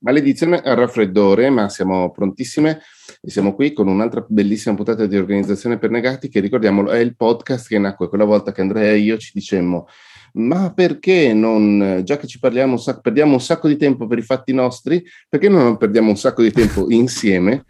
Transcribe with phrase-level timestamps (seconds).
[0.00, 2.80] Maledizione al raffreddore, ma siamo prontissime
[3.20, 7.16] e siamo qui con un'altra bellissima puntata di Organizzazione per Negati che ricordiamolo è il
[7.16, 9.86] podcast che nacque quella volta che Andrea e io ci dicemmo
[10.34, 14.18] ma perché non, già che ci parliamo, un sacco, perdiamo un sacco di tempo per
[14.18, 17.64] i fatti nostri, perché non perdiamo un sacco di tempo insieme?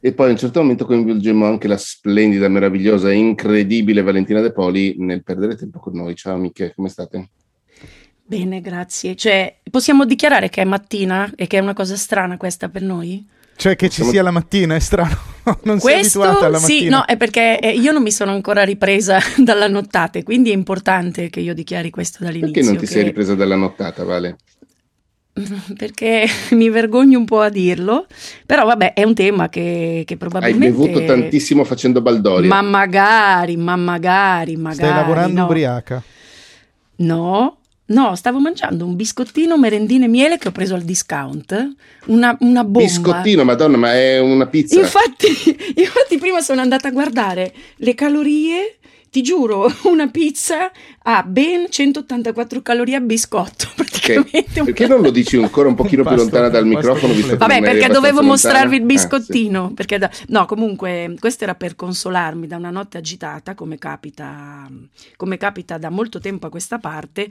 [0.00, 4.96] E poi a un certo momento coinvolgemmo anche la splendida, meravigliosa, incredibile Valentina De Poli
[4.98, 6.14] nel perdere tempo con noi.
[6.14, 7.28] Ciao amiche, come state?
[8.30, 9.16] Bene, grazie.
[9.16, 13.26] Cioè, possiamo dichiarare che è mattina e che è una cosa strana questa per noi?
[13.56, 15.18] Cioè che ci sia la mattina è strano,
[15.64, 16.80] non Questo, sei abituata alla mattina.
[16.80, 20.52] Sì, no, è perché eh, io non mi sono ancora ripresa dalla nottata, quindi è
[20.52, 22.52] importante che io dichiari questo dall'inizio.
[22.52, 22.92] Perché non ti che...
[22.92, 24.36] sei ripresa dalla nottata, Vale?
[25.76, 28.06] Perché mi vergogno un po' a dirlo,
[28.46, 30.66] però vabbè, è un tema che, che probabilmente...
[30.66, 32.48] Hai bevuto tantissimo facendo baldoria.
[32.48, 34.86] Ma magari, ma magari, magari...
[34.86, 35.44] Stai lavorando no.
[35.46, 36.02] ubriaca?
[36.96, 37.59] No,
[37.90, 41.74] No, stavo mangiando un biscottino merendine miele che ho preso al discount,
[42.06, 42.86] una, una bomba.
[42.86, 44.78] Biscottino, madonna, ma è una pizza.
[44.78, 45.26] Infatti,
[45.74, 48.76] infatti prima sono andata a guardare le calorie,
[49.10, 50.70] ti giuro, una pizza
[51.02, 54.60] ha ben 184 calorie a biscotto, praticamente.
[54.60, 54.64] Okay.
[54.66, 57.12] Perché non lo dici ancora un pochino più lontana dal microfono?
[57.12, 59.74] Visto Vabbè, perché dovevo mostrarvi il biscottino.
[59.76, 59.98] Ah, sì.
[59.98, 60.08] da...
[60.28, 64.70] No, comunque, questo era per consolarmi da una notte agitata, come capita,
[65.16, 67.28] come capita da molto tempo a questa parte,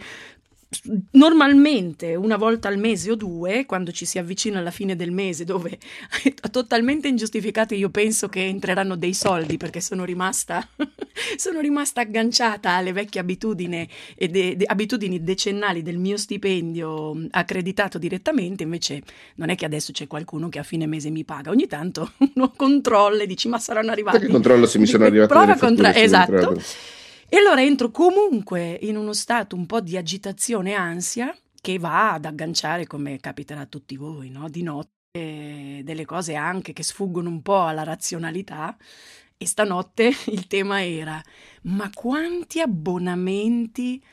[1.12, 5.44] normalmente una volta al mese o due, quando ci si avvicina alla fine del mese,
[5.44, 5.80] dove
[6.52, 10.68] totalmente ingiustificate io penso che entreranno dei soldi perché sono rimasta,
[11.38, 17.98] sono rimasta agganciata alle vecchie abitudini, e de, de, abitudini decennali del mio stipendio accreditato
[17.98, 19.02] direttamente, invece
[19.36, 22.54] non è che adesso c'è qualcuno che a fine mese mi paga, ogni tanto uno
[22.56, 24.20] controlla e dici ma saranno arrivati.
[24.20, 25.34] Perché controllo se mi sono arrivati?
[25.34, 26.62] Prova a controllare, esatto.
[27.32, 32.14] E allora entro comunque in uno stato un po' di agitazione e ansia che va
[32.14, 34.50] ad agganciare, come capiterà a tutti voi, no?
[34.50, 38.76] di notte, delle cose anche che sfuggono un po' alla razionalità.
[39.38, 41.22] E stanotte il tema era:
[41.64, 44.04] ma quanti abbonamenti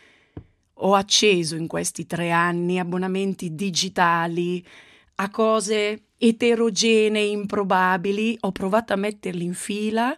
[0.75, 2.79] ho acceso in questi tre anni?
[2.79, 4.63] Abbonamenti digitali
[5.15, 8.37] a cose eterogenee, improbabili.
[8.41, 10.15] Ho provato a metterli in fila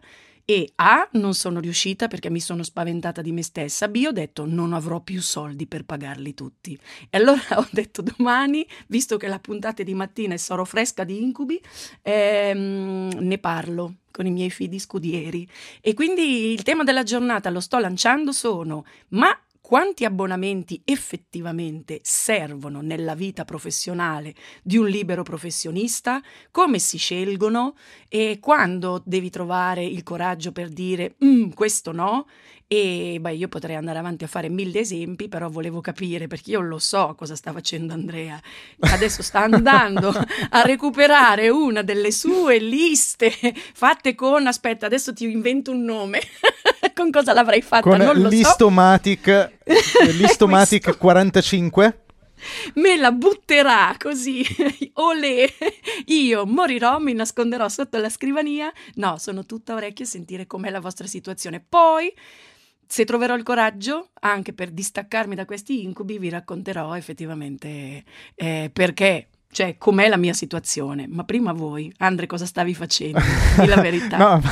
[0.51, 4.47] e A, non sono riuscita perché mi sono spaventata di me stessa, B, ho detto
[4.47, 6.73] non avrò più soldi per pagarli tutti.
[7.11, 11.05] E allora ho detto domani, visto che la puntata è di mattina e sarò fresca
[11.05, 11.61] di incubi,
[12.01, 15.47] ehm, ne parlo con i miei figli scudieri.
[15.83, 22.81] E quindi il tema della giornata lo sto lanciando sono, ma quanti abbonamenti effettivamente servono
[22.81, 27.77] nella vita professionale di un libero professionista, come si scelgono
[28.09, 32.25] e quando devi trovare il coraggio per dire mm, questo no
[32.67, 36.61] e beh, io potrei andare avanti a fare mille esempi, però volevo capire perché io
[36.61, 38.41] lo so cosa sta facendo Andrea.
[38.81, 40.09] Adesso sta andando
[40.51, 43.31] a recuperare una delle sue liste
[43.75, 46.21] fatte con aspetta, adesso ti invento un nome.
[46.99, 47.89] Con cosa l'avrei fatta?
[47.89, 50.05] Con non lo Listomatic, so.
[50.11, 52.03] Listomatic 45
[52.75, 54.45] me la butterà così,
[54.95, 55.45] olè,
[56.07, 58.73] io morirò, mi nasconderò sotto la scrivania.
[58.95, 61.65] No, sono tutta orecchio a sentire com'è la vostra situazione.
[61.67, 62.13] Poi
[62.87, 68.05] se troverò il coraggio anche per distaccarmi da questi incubi, vi racconterò effettivamente
[68.37, 71.07] eh, perché cioè com'è la mia situazione.
[71.09, 73.19] Ma prima voi, Andre, cosa stavi facendo?
[73.59, 74.17] Dì la verità.
[74.17, 74.43] no,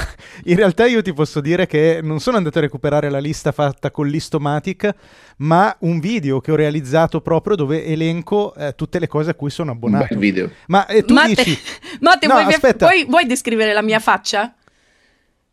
[0.45, 3.91] in realtà io ti posso dire che non sono andato a recuperare la lista fatta
[3.91, 4.95] con l'Istomatic,
[5.39, 9.51] ma un video che ho realizzato proprio dove elenco eh, tutte le cose a cui
[9.51, 10.07] sono abbonato.
[10.11, 10.51] Bel video.
[10.67, 11.59] Ma eh, tu Matte, dici...
[12.01, 12.87] Matte, no, vuoi, aspetta.
[12.87, 14.55] Vuoi, vuoi descrivere la mia faccia?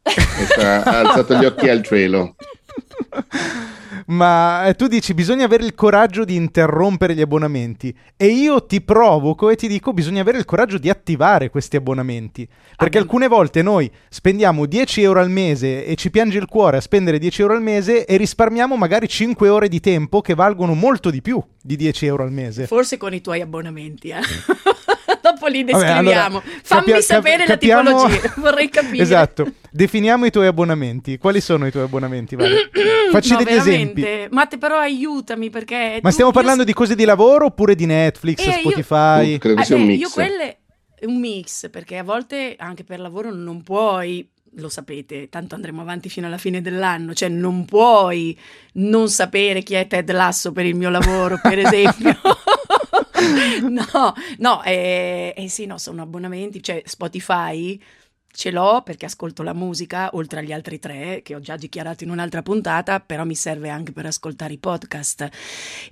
[0.03, 2.36] ha alzato gli occhi al cielo.
[4.08, 8.81] Ma eh, tu dici bisogna avere il coraggio di interrompere gli abbonamenti e io ti
[8.81, 12.47] provoco e ti dico bisogna avere il coraggio di attivare questi abbonamenti.
[12.75, 16.78] Perché ah, alcune volte noi spendiamo 10 euro al mese e ci piange il cuore
[16.78, 20.74] a spendere 10 euro al mese e risparmiamo magari 5 ore di tempo che valgono
[20.74, 22.68] molto di più di 10 euro al mese.
[22.68, 24.20] Forse con i tuoi abbonamenti, eh?
[25.22, 26.03] Dopo li descriviamo.
[26.03, 27.84] Vabbè, allora, Fammi capia- sapere cap- capiamo...
[27.84, 29.03] la tipologia, vorrei capire.
[29.03, 29.52] Esatto.
[29.75, 31.17] Definiamo i tuoi abbonamenti.
[31.17, 32.35] Quali sono i tuoi abbonamenti?
[32.35, 32.70] Vale?
[33.11, 34.02] Facci no, degli veramente.
[34.02, 34.35] esempi.
[34.35, 35.99] Matte, però aiutami perché.
[36.03, 36.67] Ma stiamo parlando io...
[36.67, 39.29] di cose di lavoro oppure di Netflix, eh, Spotify?
[39.29, 39.35] Io...
[39.35, 39.99] Uh, credo sia un mix.
[39.99, 40.58] Io quelle.
[41.02, 46.09] Un mix, perché a volte anche per lavoro non puoi lo sapete, tanto andremo avanti
[46.09, 48.37] fino alla fine dell'anno, cioè non puoi
[48.73, 52.16] non sapere chi è Ted Lasso per il mio lavoro, per esempio.
[53.69, 57.81] no, no, eh, eh, sì, no, sono abbonamenti, cioè Spotify
[58.35, 62.09] ce l'ho perché ascolto la musica, oltre agli altri tre che ho già dichiarato in
[62.09, 65.30] un'altra puntata, però mi serve anche per ascoltare i podcast.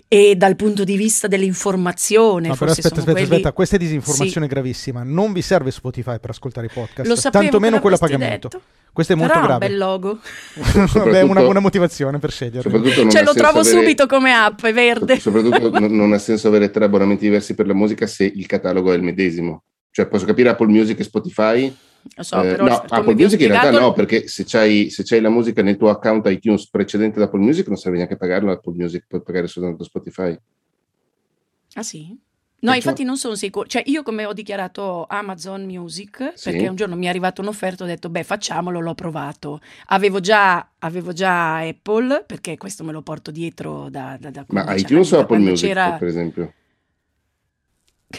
[0.08, 3.28] E dal punto di vista dell'informazione, no, però aspetta, aspetta, quelli...
[3.28, 4.52] aspetta, questa è disinformazione sì.
[4.52, 5.04] gravissima.
[5.04, 8.48] Non vi serve Spotify per ascoltare i podcast, Lo sapevo, tantomeno quello a pagamento.
[8.48, 8.64] Detto.
[8.94, 9.66] Questo è molto però grave.
[9.66, 10.20] un bel logo.
[11.14, 12.70] È una buona motivazione per scegliere.
[13.10, 13.80] Cioè lo trovo avere...
[13.80, 15.18] subito come app, è verde.
[15.18, 18.96] Soprattutto non ha senso avere tre abbonamenti diversi per la musica se il catalogo è
[18.98, 19.64] il medesimo.
[19.92, 21.76] Cioè posso capire Apple Music e Spotify,
[22.16, 25.22] lo so, eh, però no, Apple Music in realtà no, perché se c'hai, se c'hai,
[25.22, 28.74] la musica nel tuo account iTunes precedente ad Apple Music non serve neanche pagarlo Apple
[28.76, 30.38] Music, puoi pagare soltanto Spotify.
[31.74, 32.18] Ah sì?
[32.62, 33.66] No, infatti non sono sicuro.
[33.66, 36.52] Cioè, io come ho dichiarato Amazon Music, sì.
[36.52, 39.62] perché un giorno mi è arrivata un'offerta, ho detto, beh, facciamolo, l'ho provato.
[39.88, 44.16] Avevo già, avevo già Apple, perché questo me lo porto dietro da...
[44.20, 46.54] da, da Ma iTunes o Apple Music, per esempio?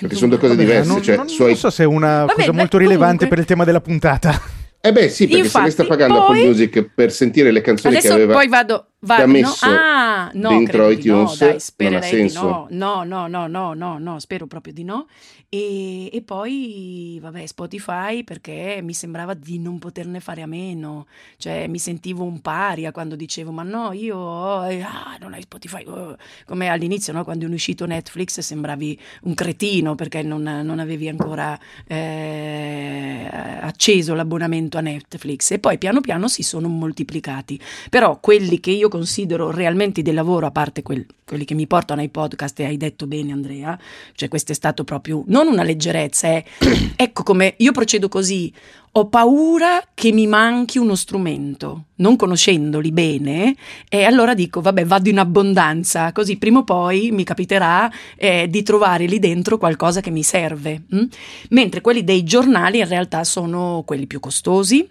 [0.03, 0.89] Perché sono due cose Vabbè, diverse.
[0.91, 1.49] Non, cioè, non, suoi...
[1.49, 3.29] non so se è una Vabbè, cosa beh, molto rilevante comunque...
[3.29, 4.41] per il tema della puntata.
[4.85, 6.39] Eh beh sì, perché Infatti, se lei sta pagando poi...
[6.39, 9.73] Apple Music per sentire le canzoni Adesso che aveva poi vado, vado messo no?
[9.73, 12.43] ah, no, dentro iTunes, no, dai, non ha senso.
[12.43, 13.03] no.
[13.05, 15.07] No, no, no, no, no, spero proprio di no.
[15.55, 21.07] E, e poi, vabbè, Spotify perché mi sembrava di non poterne fare a meno.
[21.37, 25.85] Cioè, mi sentivo un paria quando dicevo, ma no, io eh, ah, non hai Spotify.
[25.85, 26.17] Oh.
[26.47, 27.23] Come all'inizio, no?
[27.23, 33.29] quando è uscito Netflix sembravi un cretino perché non, non avevi ancora eh,
[33.61, 35.51] acceso l'abbonamento a Netflix.
[35.51, 37.61] E poi piano piano si sono moltiplicati.
[37.91, 42.01] Però quelli che io considero realmente di lavoro, a parte quel, quelli che mi portano
[42.01, 43.77] ai podcast, e hai detto bene Andrea,
[44.15, 46.45] cioè questo è stato proprio non una leggerezza, è,
[46.95, 48.53] ecco come io procedo così,
[48.95, 53.57] ho paura che mi manchi uno strumento, non conoscendoli bene,
[53.89, 58.63] e allora dico, vabbè, vado in abbondanza, così prima o poi mi capiterà eh, di
[58.63, 60.83] trovare lì dentro qualcosa che mi serve.
[60.91, 61.05] Hm?
[61.51, 64.87] Mentre quelli dei giornali in realtà sono quelli più costosi,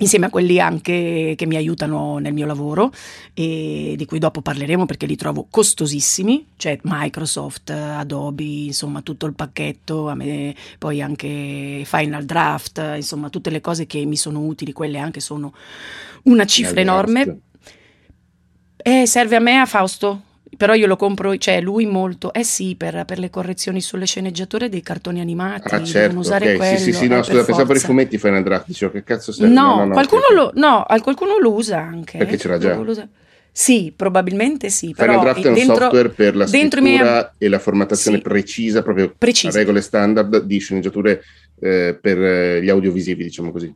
[0.00, 2.92] insieme a quelli anche che mi aiutano nel mio lavoro
[3.34, 9.34] e di cui dopo parleremo perché li trovo costosissimi, cioè Microsoft, Adobe, insomma tutto il
[9.34, 14.72] pacchetto, a me poi anche Final Draft, insomma tutte le cose che mi sono utili,
[14.72, 15.54] quelle anche sono
[16.24, 17.40] una cifra enorme.
[18.82, 20.22] Eh, serve a me a Fausto,
[20.60, 24.68] però io lo compro, cioè lui molto, eh sì, per, per le correzioni sulle sceneggiature
[24.68, 26.56] dei cartoni animati, ah, certo, usare okay.
[26.58, 26.76] quello.
[26.76, 29.32] Sì, sì, sì, no, eh, scusa, pensavo per i fumetti Final Draft, dicevo che cazzo
[29.32, 29.54] serve?
[29.54, 30.40] No, no, no, no qualcuno, aspetta.
[30.42, 32.18] lo, no, qualcuno lo usa anche.
[32.18, 32.78] Perché c'era già?
[33.50, 34.92] Sì, probabilmente sì.
[34.92, 37.26] Final Draft è un dentro, software per la scrittura miei...
[37.38, 38.22] e la formattazione Sì.
[38.22, 39.56] precisa, proprio Precisa.
[39.56, 41.22] a regole standard di sceneggiature
[41.58, 43.74] eh, per eh, gli audiovisivi, diciamo così.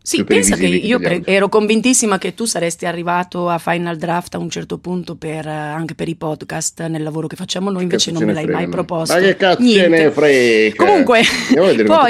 [0.00, 1.22] Sì, pensa che io audio.
[1.26, 5.50] ero convintissima che tu saresti arrivato a Final Draft a un certo punto per, eh,
[5.50, 9.14] anche per i podcast nel lavoro che facciamo noi, invece non me l'hai mai proposto.
[9.14, 9.88] Ma che cazzo Niente.
[9.88, 10.84] ne frega?
[10.84, 11.22] Comunque,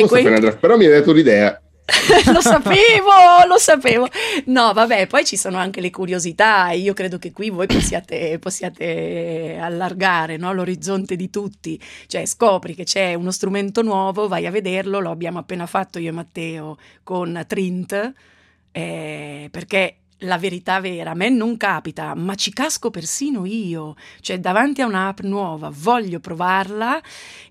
[0.07, 1.61] poi Draft, però mi hai dato l'idea.
[2.33, 4.09] lo sapevo, lo sapevo.
[4.47, 9.59] No, vabbè, poi ci sono anche le curiosità io credo che qui voi possiate, possiate
[9.61, 11.81] allargare no, l'orizzonte di tutti.
[12.07, 16.11] Cioè, scopri che c'è uno strumento nuovo, vai a vederlo, lo abbiamo appena fatto io
[16.11, 18.13] e Matteo con Trint,
[18.71, 24.41] eh, perché la verità vera, a me non capita, ma ci casco persino io, cioè
[24.41, 27.01] davanti a un'app nuova voglio provarla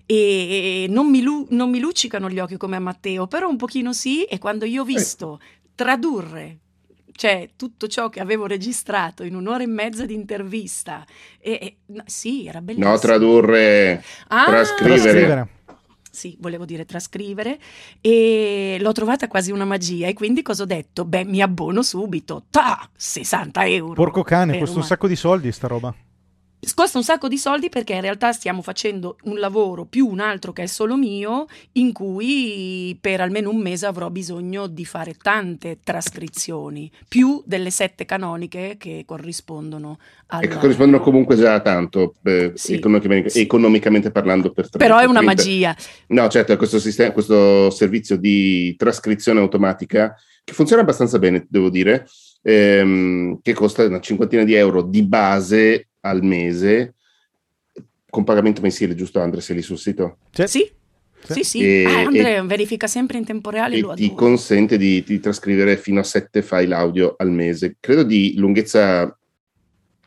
[0.04, 3.92] e non mi, lu- non mi luccicano gli occhi come a Matteo, però un pochino
[3.92, 5.40] sì e quando io ho visto
[5.74, 6.58] tradurre
[7.18, 11.04] cioè tutto ciò che avevo registrato in un'ora e mezza di intervista
[11.40, 12.92] e, e- no, sì, era bellissimo.
[12.92, 15.00] No, tradurre, Ah, trascrivere.
[15.02, 15.48] Trascrivere.
[16.18, 17.60] Sì, volevo dire trascrivere
[18.00, 21.04] e l'ho trovata quasi una magia e quindi cosa ho detto?
[21.04, 23.94] Beh, mi abbono subito, ta, 60 euro.
[23.94, 25.94] Porco cane, costa un sacco di soldi sta roba.
[26.74, 30.52] Costa un sacco di soldi perché in realtà stiamo facendo un lavoro più un altro
[30.52, 35.78] che è solo mio, in cui per almeno un mese avrò bisogno di fare tante
[35.82, 40.40] trascrizioni, più delle sette canoniche che corrispondono al...
[40.40, 43.40] Che corrispondono comunque già a tanto, eh, Sì, economicamente, sì.
[43.40, 44.52] economicamente parlando.
[44.52, 45.76] Per Però è una magia.
[46.08, 52.06] No, certo, questo, sistema, questo servizio di trascrizione automatica che funziona abbastanza bene, devo dire,
[52.42, 56.94] ehm, che costa una cinquantina di euro di base al mese
[58.10, 60.18] con pagamento mensile, giusto Andre, sei lì sul sito?
[60.32, 60.70] Cioè, Sì,
[61.24, 61.60] sì, sì.
[61.62, 65.76] E- Ah, Andrea verifica sempre in tempo reale, E lo ti consente di, di trascrivere
[65.76, 67.76] fino a sette file audio al mese.
[67.78, 69.14] Credo di lunghezza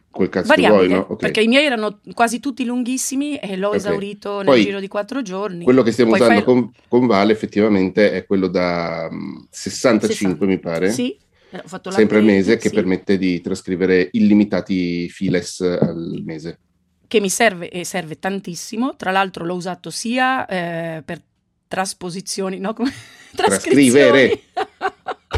[0.09, 1.05] quel cazzo che Variabile, vuoi, no?
[1.09, 1.15] Ok.
[1.17, 3.75] perché i miei erano quasi tutti lunghissimi e l'ho Ok.
[3.75, 5.63] esaurito nel Poi, giro di quattro giorni.
[5.63, 10.45] Quello che stiamo Poi usando fai- con, con Vale effettivamente è quello da mm, 65,
[10.47, 10.91] mi pare.
[10.91, 11.17] Sì,
[11.51, 12.75] eh, sempre al mese che sì.
[12.75, 16.59] permette di trascrivere illimitati files al mese.
[17.07, 18.95] che mi serve e serve tantissimo.
[18.95, 21.21] Tra l'altro l'ho usato sia eh, per
[21.67, 22.73] trasposizioni, no?
[22.73, 22.93] Come-
[23.35, 24.41] trascrivere.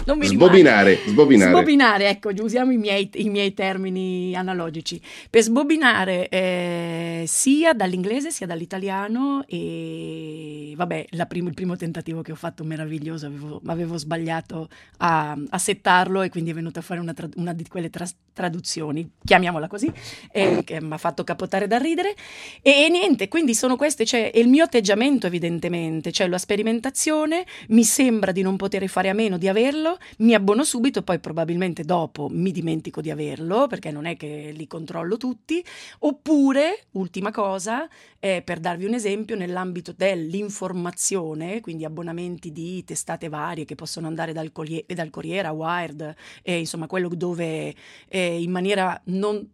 [0.06, 1.52] Non mi sbobinare, sbobinare.
[1.52, 5.00] Sbobinare, ecco, usiamo i miei, i miei termini analogici.
[5.30, 12.36] Per sbobinare eh, sia dall'inglese sia dall'italiano e vabbè, prim- il primo tentativo che ho
[12.36, 17.14] fatto meraviglioso, avevo, avevo sbagliato a, a, settarlo e quindi è venuta a fare una,
[17.14, 19.92] tra- una di quelle tra- traduzioni, chiamiamola così,
[20.32, 22.16] eh, che mi ha fatto capotare da ridere.
[22.62, 27.84] E, e niente, quindi sono queste, cioè il mio atteggiamento evidentemente, cioè la sperimentazione, mi
[27.84, 32.28] sembra di non poter fare a meno di averlo, mi abbono subito, poi probabilmente dopo
[32.30, 35.64] mi dimentico di averlo, perché non è che li controllo tutti,
[36.00, 37.88] oppure, ultima cosa,
[38.20, 44.34] eh, per darvi un esempio, nell'ambito dell'informazione, quindi abbonamenti di testate varie che possono andare
[44.34, 47.76] dal, Corriere, dal Corriere a Wired, eh, insomma quello dove
[48.08, 49.48] eh, in maniera non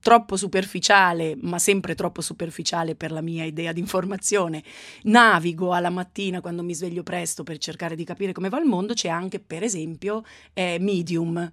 [0.00, 4.62] troppo superficiale, ma sempre troppo superficiale per la mia idea di informazione,
[5.04, 8.92] navigo alla mattina quando mi sveglio presto per cercare di capire come va il mondo,
[8.92, 11.50] c'è anche per esempio eh, Medium.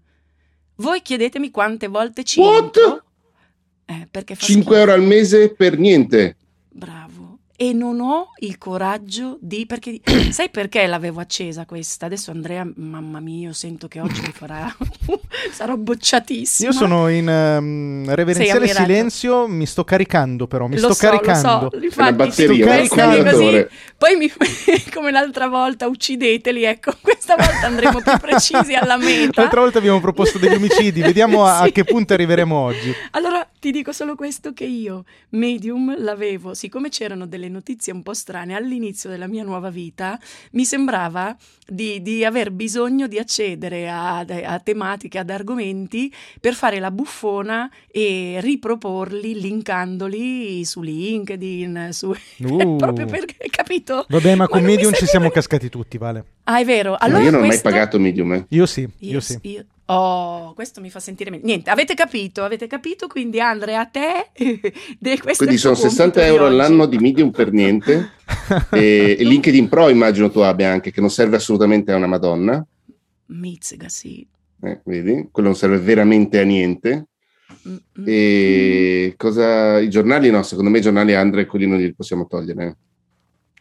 [0.75, 2.63] Voi chiedetemi quante volte ci What?
[2.77, 3.03] entro.
[3.85, 4.75] Eh, perché 5 schifo.
[4.75, 6.35] euro al mese per niente.
[6.69, 7.10] Bravo
[7.61, 9.99] e non ho il coraggio di perché
[10.33, 12.07] sai perché l'avevo accesa questa?
[12.07, 14.75] Adesso Andrea mamma mia io sento che oggi mi farà
[15.53, 16.71] sarò bocciatissima.
[16.71, 21.69] Io sono in um, reverenziale silenzio mi sto caricando però mi lo sto so, caricando
[21.71, 21.83] lo so.
[21.85, 24.31] infatti batteria, sto così poi mi,
[24.91, 29.39] come l'altra volta uccideteli ecco questa volta andremo più precisi alla meta.
[29.39, 31.67] L'altra volta abbiamo proposto degli omicidi vediamo a, sì.
[31.67, 32.91] a che punto arriveremo oggi.
[33.11, 38.13] Allora ti dico solo questo che io Medium l'avevo siccome c'erano delle notizie un po'
[38.13, 40.19] strane all'inizio della mia nuova vita,
[40.51, 41.35] mi sembrava
[41.67, 47.69] di, di aver bisogno di accedere a, a, tematiche, ad argomenti per fare la buffona
[47.91, 52.13] e riproporli linkandoli su LinkedIn, su...
[52.41, 52.75] Uh.
[52.75, 54.05] proprio perché, capito?
[54.09, 56.25] Vabbè, ma con ma Medium ci siamo cascati tutti, Vale.
[56.43, 56.95] Ah, è vero.
[56.97, 57.67] Allora, no, io non questo...
[57.67, 58.33] ho mai pagato Medium.
[58.33, 58.45] Eh.
[58.49, 59.37] Io sì, io, io sì.
[59.43, 61.45] Io, Oh, questo mi fa sentire meglio.
[61.45, 64.29] Niente, avete capito, avete capito, quindi Andrea, a te...
[65.35, 68.11] quindi sono 60 euro all'anno di medium per niente
[68.71, 72.65] e, e LinkedIn Pro immagino tu abbia anche, che non serve assolutamente a una madonna.
[73.27, 74.25] Mizziga, sì.
[74.61, 75.27] Eh, vedi?
[75.29, 77.07] Quello non serve veramente a niente.
[77.67, 78.07] Mm-hmm.
[78.07, 79.77] E cosa...
[79.77, 82.77] I giornali no, secondo me i giornali Andrea quelli non li possiamo togliere.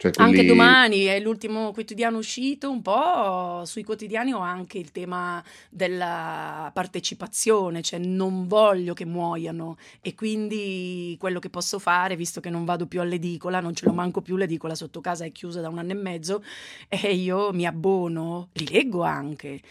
[0.01, 0.31] Cioè quelli...
[0.31, 6.71] Anche domani è l'ultimo quotidiano uscito, un po' sui quotidiani ho anche il tema della
[6.73, 12.65] partecipazione, cioè non voglio che muoiano e quindi quello che posso fare, visto che non
[12.65, 15.77] vado più all'edicola, non ce l'ho manco più, l'edicola sotto casa è chiusa da un
[15.77, 16.43] anno e mezzo,
[16.89, 19.61] e io mi abbono, li leggo anche,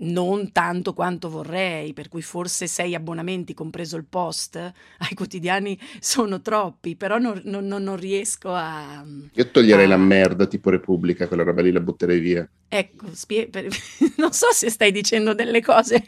[0.00, 6.40] non tanto quanto vorrei, per cui forse sei abbonamenti, compreso il post, ai quotidiani sono
[6.40, 9.04] troppi, però non, non, non riesco a...
[9.32, 9.88] Io toglierei a...
[9.88, 12.48] la merda tipo Repubblica, quella roba lì la butterei via.
[12.68, 13.48] Ecco, spie...
[14.18, 16.02] non so se stai dicendo delle cose.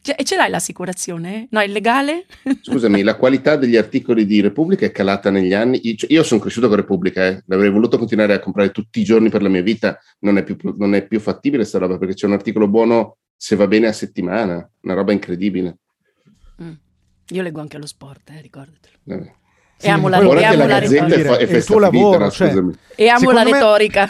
[0.00, 1.48] Cioè, ce l'hai l'assicurazione?
[1.50, 2.24] No, è legale?
[2.62, 5.80] Scusami, la qualità degli articoli di Repubblica è calata negli anni.
[5.82, 7.42] Io, cioè, io sono cresciuto con Repubblica, eh.
[7.46, 10.56] l'avrei voluto continuare a comprare tutti i giorni per la mia vita, non è più,
[10.78, 13.92] non è più fattibile questa roba perché c'è un articolo buono se va bene a
[13.92, 15.78] settimana, una roba incredibile.
[16.60, 16.72] Mm.
[17.28, 18.96] Io leggo anche lo sport, eh, ricordatelo.
[19.04, 19.32] Vabbè.
[19.76, 21.36] Sì, e amo la, e amo la retorica.
[21.36, 22.52] È, è il tuo lavoro, cioè,
[22.96, 24.08] e amo la retorica.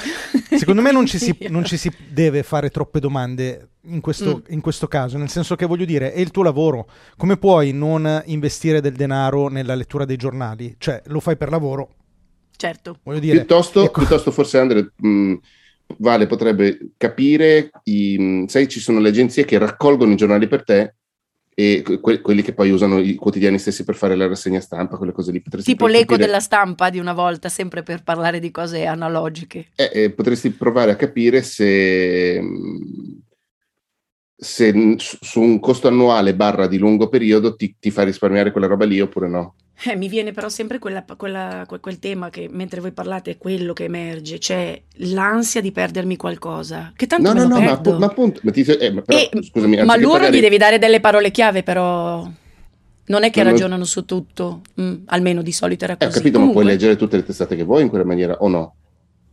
[0.48, 4.38] Me, secondo me non ci, si, non ci, si, deve fare troppe domande in questo,
[4.38, 4.52] mm.
[4.52, 6.88] in questo, caso, nel senso che voglio dire, è il tuo lavoro.
[7.18, 10.74] Come puoi non investire del denaro nella lettura dei giornali?
[10.78, 11.96] Cioè, lo fai per lavoro.
[12.56, 13.00] Certo.
[13.02, 14.00] Voglio dire, piuttosto, ecco.
[14.00, 14.92] piuttosto forse Andre...
[14.96, 15.34] Mh, mm,
[15.96, 20.94] Vale potrebbe capire, i, sai, ci sono le agenzie che raccolgono i giornali per te
[21.58, 25.10] e que- quelli che poi usano i quotidiani stessi per fare la rassegna stampa, quelle
[25.10, 25.40] cose lì.
[25.40, 26.26] Potresti tipo l'eco capire...
[26.26, 29.66] della stampa di una volta, sempre per parlare di cose analogiche.
[29.74, 32.40] Eh, eh, potresti provare a capire se,
[34.40, 38.84] se su un costo annuale barra di lungo periodo ti, ti fa risparmiare quella roba
[38.84, 39.54] lì oppure no.
[39.84, 43.72] Eh, mi viene però sempre quella, quella, quel tema che mentre voi parlate è quello
[43.72, 46.92] che emerge, cioè l'ansia di perdermi qualcosa.
[46.94, 49.84] Che tanto no, no, no, ma, ma, appunto, ma, ti, eh, ma, però, e, scusami,
[49.84, 50.36] ma loro pagare...
[50.36, 52.28] gli devi dare delle parole chiave, però
[53.06, 53.86] non è che non ragionano lo...
[53.86, 56.10] su tutto, mm, almeno di solito era così.
[56.10, 56.62] Eh, ho capito, Comunque...
[56.62, 58.74] ma puoi leggere tutte le testate che vuoi in quella maniera o no?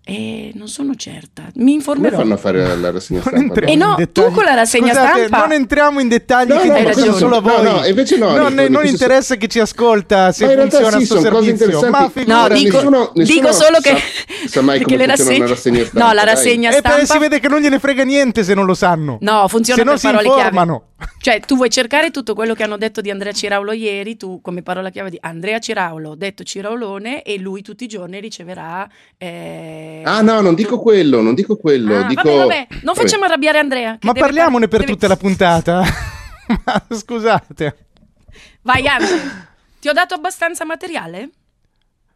[0.07, 1.49] Eh, non sono certa.
[1.55, 2.17] Mi informerò.
[2.17, 3.61] Come fanno a fare la rassegna stampa?
[3.61, 5.39] E eh no, tu con la rassegna Scusate, stampa.
[5.39, 7.63] Non entriamo in dettagli no, che no, interessano solo a voi.
[7.63, 8.37] No, no, invece no.
[8.37, 9.39] Non, dico, non interessa so...
[9.39, 11.89] chi ci ascolta se ma funziona questo sì, servizio.
[11.89, 15.47] Ma no, dico, nessuno, nessuno dico solo che, sa, sa mai come le rassegne...
[15.47, 16.05] rassegna stampa.
[16.05, 16.79] No, la rassegna dai.
[16.79, 16.97] stampa.
[16.97, 19.17] E poi si vede che non gliene frega niente se non lo sanno.
[19.21, 20.83] No, funziona se per non si informano.
[21.19, 24.61] Cioè, tu vuoi cercare tutto quello che hanno detto di Andrea Ciraulo ieri, tu come
[24.61, 28.87] parola chiave di Andrea Ciraulo, detto Ciraolone, e lui tutti i giorni riceverà...
[29.17, 30.01] Eh...
[30.05, 31.97] Ah no, non dico quello, non dico quello.
[31.97, 32.21] Ah, dico...
[32.23, 32.99] Vabbè, vabbè, non vabbè.
[32.99, 33.97] facciamo arrabbiare Andrea.
[34.01, 34.91] Ma parliamone par- per deve...
[34.93, 35.83] tutta la puntata.
[36.89, 37.77] Scusate.
[38.61, 39.47] Vai Andrea,
[39.79, 41.29] ti ho dato abbastanza materiale?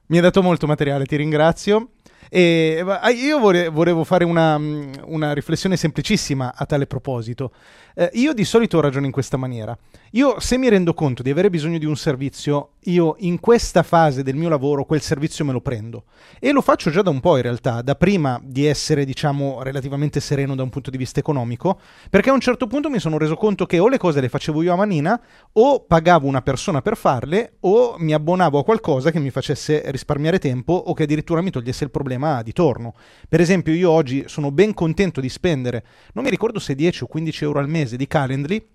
[0.08, 1.90] Mi ha dato molto materiale, ti ringrazio.
[2.32, 7.52] E io volevo fare una, una, riflessione semplicissima a tale proposito.
[8.00, 9.78] Eh, io di solito ragiono in questa maniera.
[10.14, 14.24] Io se mi rendo conto di avere bisogno di un servizio, io in questa fase
[14.24, 16.06] del mio lavoro quel servizio me lo prendo.
[16.40, 20.22] E lo faccio già da un po' in realtà, da prima di essere diciamo relativamente
[20.22, 21.78] sereno da un punto di vista economico,
[22.10, 24.64] perché a un certo punto mi sono reso conto che o le cose le facevo
[24.64, 25.20] io a manina,
[25.52, 30.40] o pagavo una persona per farle, o mi abbonavo a qualcosa che mi facesse risparmiare
[30.40, 32.96] tempo o che addirittura mi togliesse il problema di torno.
[33.28, 37.08] Per esempio io oggi sono ben contento di spendere, non mi ricordo se 10 o
[37.08, 38.68] 15 euro al mese di Calendly,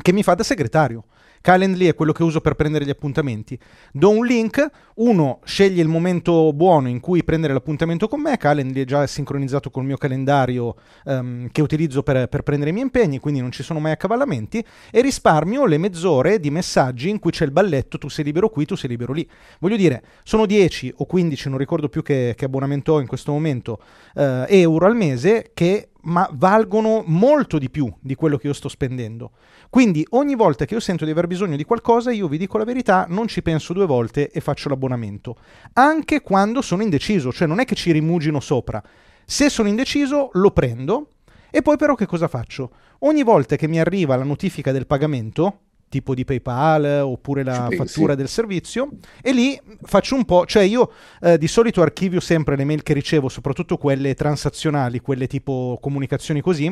[0.00, 1.04] che mi fa da segretario.
[1.40, 3.58] Calendly è quello che uso per prendere gli appuntamenti.
[3.92, 4.66] Do un link,
[4.96, 9.70] uno sceglie il momento buono in cui prendere l'appuntamento con me, Calendly è già sincronizzato
[9.70, 13.62] col mio calendario um, che utilizzo per, per, prendere i miei impegni, quindi non ci
[13.62, 18.08] sono mai accavallamenti, e risparmio le mezz'ore di messaggi in cui c'è il balletto, tu
[18.08, 19.28] sei libero qui, tu sei libero lì.
[19.60, 23.32] Voglio dire, sono 10 o 15, non ricordo più che, che abbonamento ho in questo
[23.32, 23.80] momento,
[24.14, 28.68] uh, euro al mese che ma valgono molto di più di quello che io sto
[28.68, 29.32] spendendo.
[29.70, 32.64] Quindi ogni volta che io sento di aver bisogno di qualcosa, io vi dico la
[32.64, 35.36] verità, non ci penso due volte e faccio l'abbonamento.
[35.74, 38.82] Anche quando sono indeciso, cioè non è che ci rimugino sopra.
[39.24, 41.10] Se sono indeciso, lo prendo.
[41.50, 42.70] E poi però che cosa faccio?
[43.00, 48.14] Ogni volta che mi arriva la notifica del pagamento, tipo di PayPal oppure la fattura
[48.14, 48.90] del servizio
[49.22, 52.92] e lì faccio un po', cioè io eh, di solito archivio sempre le mail che
[52.92, 56.66] ricevo, soprattutto quelle transazionali, quelle tipo comunicazioni così.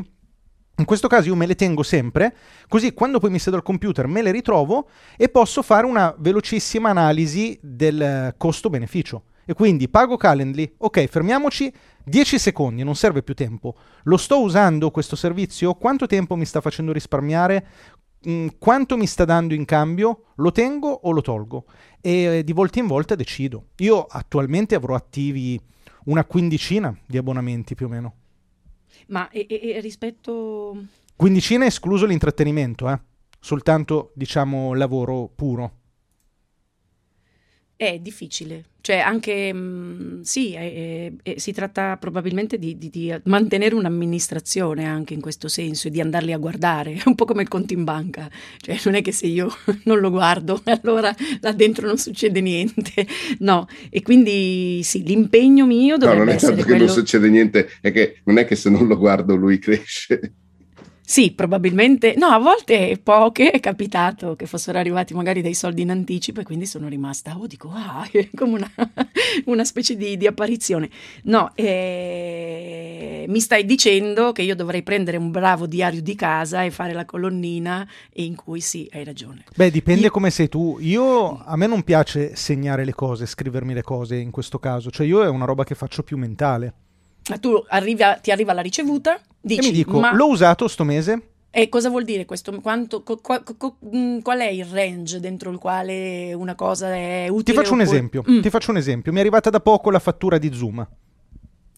[0.78, 2.36] In questo caso io me le tengo sempre,
[2.68, 6.90] così quando poi mi siedo al computer me le ritrovo e posso fare una velocissima
[6.90, 9.22] analisi del costo-beneficio.
[9.48, 11.72] E quindi pago Calendly, ok, fermiamoci
[12.04, 13.76] 10 secondi, non serve più tempo.
[14.02, 15.74] Lo sto usando questo servizio?
[15.74, 17.66] Quanto tempo mi sta facendo risparmiare?
[18.28, 21.66] Mm, quanto mi sta dando in cambio, lo tengo o lo tolgo
[22.00, 23.68] e eh, di volta in volta decido.
[23.76, 25.60] Io attualmente avrò attivi
[26.06, 28.14] una quindicina di abbonamenti più o meno.
[29.08, 30.76] Ma e, e rispetto...
[31.14, 32.98] Quindicina escluso l'intrattenimento, eh?
[33.40, 35.72] soltanto diciamo lavoro puro.
[37.78, 42.88] È difficile, cioè anche mh, mm, sì, è, è, è, si tratta probabilmente di, di,
[42.88, 47.26] di, mantenere un'amministrazione anche in questo senso e di andarli a guardare, è un po'
[47.26, 48.30] come il conto in banca,
[48.62, 53.06] cioè non è che se io non lo guardo allora là dentro non succede niente,
[53.40, 56.78] no, e quindi sì, l'impegno mio dovrebbe no, non è tanto quello...
[56.78, 60.32] che non succede niente, è che non è che se non lo guardo lui cresce.
[61.08, 65.90] Sì, probabilmente, no, a volte poche è capitato che fossero arrivati magari dei soldi in
[65.90, 68.72] anticipo e quindi sono rimasta, oh dico, ah, è come una,
[69.44, 70.90] una specie di, di, apparizione.
[71.22, 76.72] No, eh, mi stai dicendo che io dovrei prendere un bravo diario di casa e
[76.72, 79.44] fare la colonnina in cui sì, hai ragione.
[79.54, 80.10] Beh, dipende io...
[80.10, 80.78] come sei tu.
[80.80, 85.06] Io, a me non piace segnare le cose, scrivermi le cose in questo caso, cioè
[85.06, 86.74] io è una roba che faccio più mentale.
[87.40, 90.14] Tu arrivi a, ti arriva la ricevuta, dici, e mi dico, ma...
[90.14, 91.30] l'ho usato sto mese?
[91.50, 92.60] E cosa vuol dire questo?
[92.60, 97.28] Quanto, co, co, co, mm, qual è il range dentro il quale una cosa è
[97.28, 97.44] utile?
[97.44, 97.82] Ti faccio oppure...
[97.82, 98.24] un esempio.
[98.30, 98.40] Mm.
[98.42, 99.10] Ti faccio un esempio.
[99.10, 100.86] Mi è arrivata da poco la fattura di Zoom.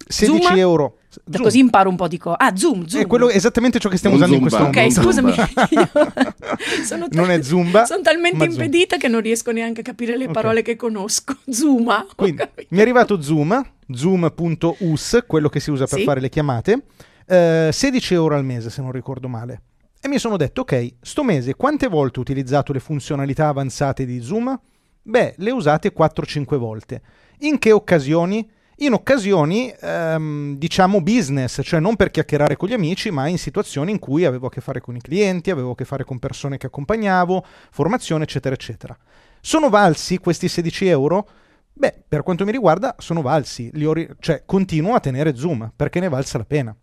[0.09, 0.59] 16 Zoom?
[0.59, 0.99] euro.
[1.31, 1.43] Zoom.
[1.43, 2.37] Così imparo un po' di cose.
[2.39, 3.03] Ah, Zoom, Zoom.
[3.03, 4.79] È quello, esattamente ciò che stiamo non usando Zumba.
[4.79, 5.43] in questo momento.
[5.43, 6.85] Ok, scusami.
[6.85, 7.85] sono non è Zumba.
[7.85, 9.01] Sono talmente impedita Zoom.
[9.01, 10.75] che non riesco neanche a capire le parole okay.
[10.75, 11.37] che conosco.
[11.49, 12.07] Zuma.
[12.15, 16.05] Quindi, mi è arrivato Zoom, zoom.us, quello che si usa per sì?
[16.05, 16.85] fare le chiamate.
[17.27, 19.63] Eh, 16 euro al mese, se non ricordo male.
[20.01, 24.21] E mi sono detto, ok, sto mese quante volte ho utilizzato le funzionalità avanzate di
[24.21, 24.59] Zoom?
[25.03, 27.03] Beh, le usate 4-5 volte.
[27.39, 28.49] In che occasioni?
[28.79, 33.91] In occasioni, ehm, diciamo, business, cioè non per chiacchierare con gli amici, ma in situazioni
[33.91, 36.59] in cui avevo a che fare con i clienti, avevo a che fare con persone
[36.59, 38.97] che accompagnavo, formazione, eccetera, eccetera.
[39.41, 41.29] Sono valsi questi 16 euro?
[41.73, 46.09] Beh, per quanto mi riguarda, sono valsi, ri- cioè continuo a tenere Zoom perché ne
[46.09, 46.77] valsa la pena.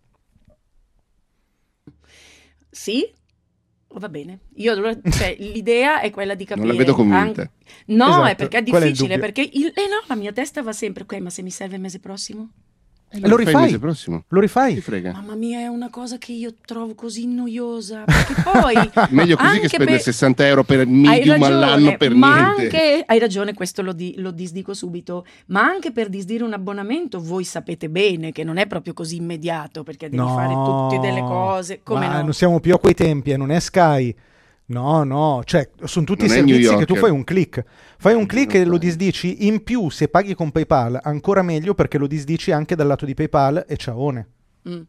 [2.70, 3.10] Sì,
[3.98, 6.66] Va bene, io allora, cioè, l'idea è quella di capire.
[6.66, 7.40] Non la vedo convinta.
[7.40, 7.50] Anche...
[7.86, 8.26] No, esatto.
[8.26, 9.72] è perché è difficile, è perché il...
[9.74, 12.50] eh no, la mia testa va sempre, ok, ma se mi serve il mese prossimo?
[13.22, 13.70] Eh, lo, rifai?
[13.70, 14.24] Il prossimo.
[14.28, 14.82] Lo rifai?
[15.12, 18.04] Mamma mia, è una cosa che io trovo così noiosa.
[18.04, 18.74] Perché poi.
[19.10, 20.02] Meglio così che spendere per...
[20.02, 22.62] 60 euro per medium ragione, all'anno per ma niente.
[22.62, 25.24] Anche, hai ragione, questo lo, di, lo, disdico subito.
[25.46, 29.82] Ma anche per disdire un abbonamento, voi sapete bene che non è proprio così immediato
[29.82, 31.80] perché devi no, fare tutte delle cose.
[31.82, 32.22] Come no?
[32.22, 34.14] Non siamo più a quei tempi, eh, non è Sky.
[34.68, 37.64] No, no, cioè sono tutti non i servizi che tu fai un click.
[37.98, 41.98] Fai un click e lo disdici in più se paghi con PayPal, ancora meglio perché
[41.98, 44.28] lo disdici anche dal lato di PayPal e ciaone.
[44.68, 44.82] Mm.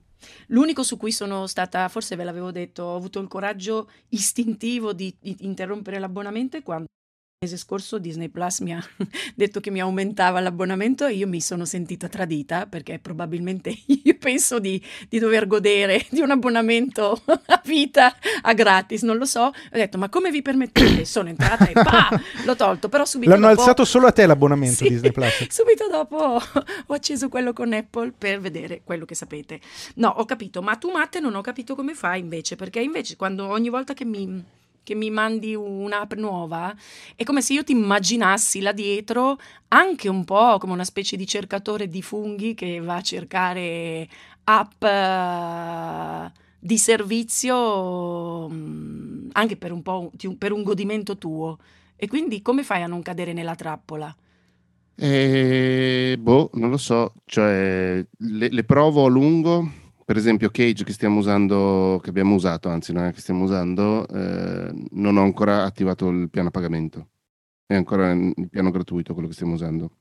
[0.48, 5.16] L'unico su cui sono stata, forse ve l'avevo detto, ho avuto il coraggio istintivo di,
[5.20, 6.88] di interrompere l'abbonamento è quando
[7.40, 8.84] mese scorso Disney Plus mi ha
[9.36, 14.58] detto che mi aumentava l'abbonamento e io mi sono sentita tradita perché probabilmente io penso
[14.58, 19.42] di, di dover godere di un abbonamento a vita a gratis, non lo so.
[19.42, 21.06] Ho detto ma come vi permettete?
[21.06, 22.10] Sono entrata e pa,
[22.44, 23.62] l'ho tolto, però subito L'hanno dopo...
[23.62, 25.48] alzato solo a te l'abbonamento sì, Disney Plus.
[25.50, 29.60] Subito dopo ho acceso quello con Apple per vedere quello che sapete.
[29.98, 33.48] No, ho capito, ma tu Matte non ho capito come fai invece, perché invece quando
[33.48, 34.44] ogni volta che mi
[34.88, 36.74] che mi mandi un'app nuova,
[37.18, 41.28] è come se io ti immaginassi là dietro anche un po' come una specie di
[41.28, 44.08] cercatore di funghi che va a cercare
[44.46, 51.58] app uh, di servizio um, anche per un po' per un godimento tuo.
[51.98, 54.16] E quindi come fai a non cadere nella trappola?
[54.96, 59.70] Eh, boh, non lo so, cioè le, le provo a lungo
[60.08, 64.08] per esempio Cage che stiamo usando, che abbiamo usato, anzi non è che stiamo usando,
[64.08, 67.10] eh, non ho ancora attivato il piano a pagamento.
[67.66, 69.92] È ancora il piano gratuito quello che stiamo usando.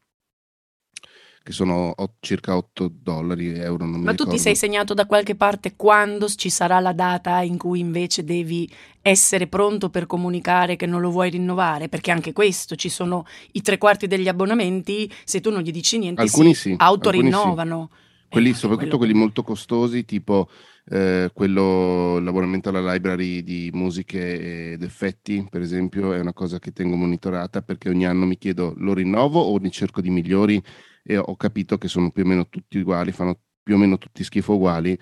[1.42, 3.84] Che sono o, circa 8 dollari, euro.
[3.84, 7.58] Non Ma tu ti sei segnato da qualche parte quando ci sarà la data in
[7.58, 11.88] cui invece devi essere pronto per comunicare che non lo vuoi rinnovare?
[11.88, 15.98] Perché anche questo, ci sono i tre quarti degli abbonamenti, se tu non gli dici
[15.98, 17.88] niente, alcuni si sì, autorinnovano.
[17.90, 18.04] Sì.
[18.28, 20.48] Quelli, eh, soprattutto quelli molto costosi, tipo
[20.88, 26.72] eh, quello, l'abbonamento alla library di musiche ed effetti, per esempio, è una cosa che
[26.72, 30.62] tengo monitorata perché ogni anno mi chiedo lo rinnovo o ne cerco di migliori
[31.02, 34.24] e ho capito che sono più o meno tutti uguali, fanno più o meno tutti
[34.24, 34.98] schifo uguali.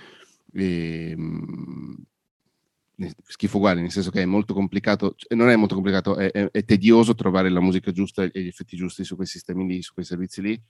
[0.53, 2.03] E, mh,
[3.27, 6.51] schifo uguali, nel senso che è molto complicato, cioè, non è molto complicato, è, è,
[6.51, 9.93] è, tedioso trovare la musica giusta e gli effetti giusti su quei sistemi lì, su
[9.93, 10.63] quei servizi lì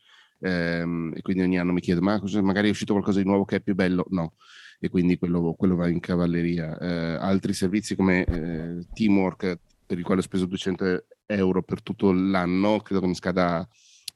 [0.44, 3.56] ehm, e quindi ogni anno mi chiedo ma magari è uscito qualcosa di nuovo che
[3.56, 4.04] è più bello?
[4.10, 4.34] No,
[4.78, 6.78] e quindi quello, quello va in cavalleria.
[6.78, 12.12] Eh, altri servizi come eh, Teamwork, per il quale ho speso 200 euro per tutto
[12.12, 13.66] l'anno, credo che mi scada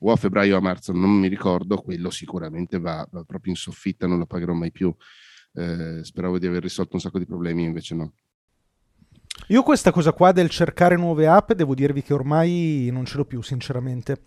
[0.00, 3.58] o a febbraio o a marzo, non mi ricordo, quello sicuramente va, va proprio in
[3.58, 4.94] soffitta, non lo pagherò mai più.
[5.54, 8.12] Eh, speravo di aver risolto un sacco di problemi, invece no.
[9.48, 13.24] Io questa cosa qua del cercare nuove app, devo dirvi che ormai non ce l'ho
[13.24, 14.22] più, sinceramente.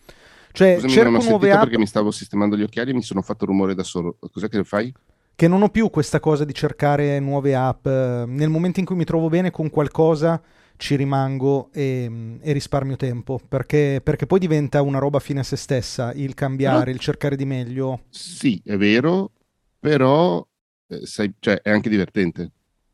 [0.51, 1.61] Cioè, Scusami, cerco non ho nuove app...
[1.61, 4.17] perché mi stavo sistemando gli occhiali e mi sono fatto rumore da solo.
[4.31, 4.93] Cos'è che fai?
[5.33, 7.85] Che non ho più questa cosa di cercare nuove app.
[7.85, 10.41] Nel momento in cui mi trovo bene con qualcosa
[10.81, 15.55] ci rimango e, e risparmio tempo perché, perché, poi diventa una roba fine a se
[15.55, 16.91] stessa il cambiare, no.
[16.91, 18.05] il cercare di meglio.
[18.09, 19.31] Sì, è vero,
[19.79, 20.43] però
[20.87, 22.51] eh, sai, cioè, è anche divertente.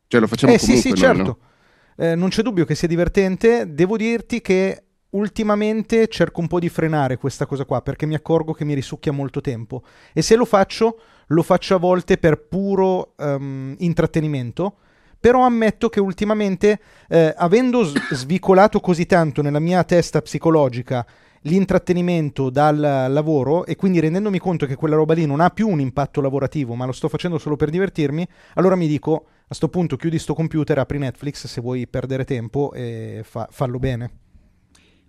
[0.07, 1.39] Cioè lo facciamo eh, comunque sì, sì, noi, certo.
[1.39, 2.05] No?
[2.05, 3.73] Eh, non c'è dubbio che sia divertente.
[3.73, 4.86] Devo dirti che
[5.17, 9.11] ultimamente cerco un po' di frenare questa cosa qua perché mi accorgo che mi risucchia
[9.11, 9.83] molto tempo.
[10.13, 14.77] E se lo faccio lo faccio a volte per puro um, intrattenimento
[15.19, 21.05] però ammetto che ultimamente eh, avendo svicolato così tanto nella mia testa psicologica
[21.41, 25.79] l'intrattenimento dal lavoro e quindi rendendomi conto che quella roba lì non ha più un
[25.79, 29.97] impatto lavorativo ma lo sto facendo solo per divertirmi allora mi dico a questo punto
[29.97, 34.11] chiudi sto computer apri Netflix se vuoi perdere tempo e fa- fallo bene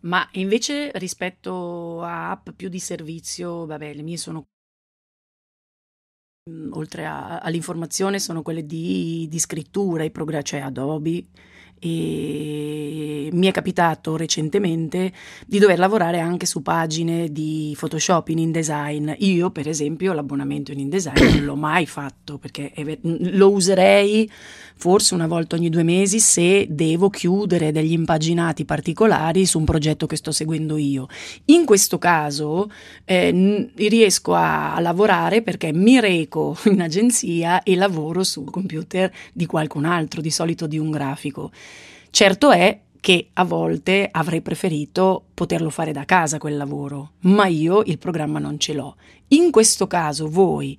[0.02, 4.46] ma invece rispetto a app più di servizio, vabbè, le mie sono
[6.50, 11.26] mm, oltre a, all'informazione sono quelle di, di scrittura, i programmi, cioè Adobe
[11.79, 15.12] e mi è capitato recentemente
[15.47, 19.12] di dover lavorare anche su pagine di Photoshop in InDesign.
[19.19, 24.31] Io, per esempio, l'abbonamento in InDesign non l'ho mai fatto perché lo userei
[24.79, 30.07] forse una volta ogni due mesi se devo chiudere degli impaginati particolari su un progetto
[30.07, 31.09] che sto seguendo io.
[31.47, 32.71] In questo caso
[33.05, 39.47] eh, riesco a, a lavorare perché mi reco in agenzia e lavoro sul computer di
[39.47, 41.51] qualcun altro, di solito di un grafico.
[42.11, 47.83] Certo è che a volte avrei preferito poterlo fare da casa quel lavoro, ma io
[47.85, 48.97] il programma non ce l'ho.
[49.29, 50.77] In questo caso voi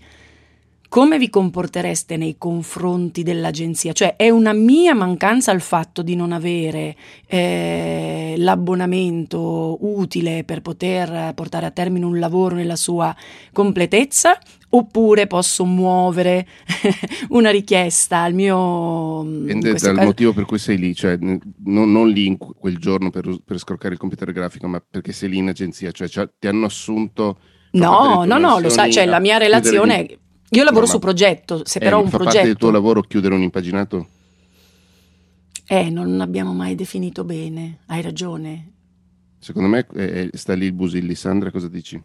[0.89, 3.93] come vi comportereste nei confronti dell'agenzia?
[3.93, 6.95] Cioè è una mia mancanza il fatto di non avere
[7.28, 13.15] eh, l'abbonamento utile per poter portare a termine un lavoro nella sua
[13.54, 14.39] completezza?
[14.71, 16.47] Oppure posso muovere
[17.30, 19.23] una richiesta al mio...
[19.25, 20.08] Dipende dal caso...
[20.08, 21.39] motivo per cui sei lì, cioè non,
[21.91, 25.49] non lì quel giorno per, per scroccare il computer grafico, ma perché sei lì in
[25.49, 27.39] agenzia, cioè, cioè ti hanno assunto...
[27.71, 30.17] No, no, no, lo sai, cioè la mia relazione...
[30.52, 32.34] Io lavoro no, su progetto, se eh, però un fa progetto...
[32.34, 34.08] parte del tuo lavoro chiudere un impaginato?
[35.68, 38.74] Eh, non abbiamo mai definito bene, hai ragione.
[39.38, 41.14] Secondo me eh, sta lì il Busilli.
[41.14, 42.02] Sandra, cosa dici?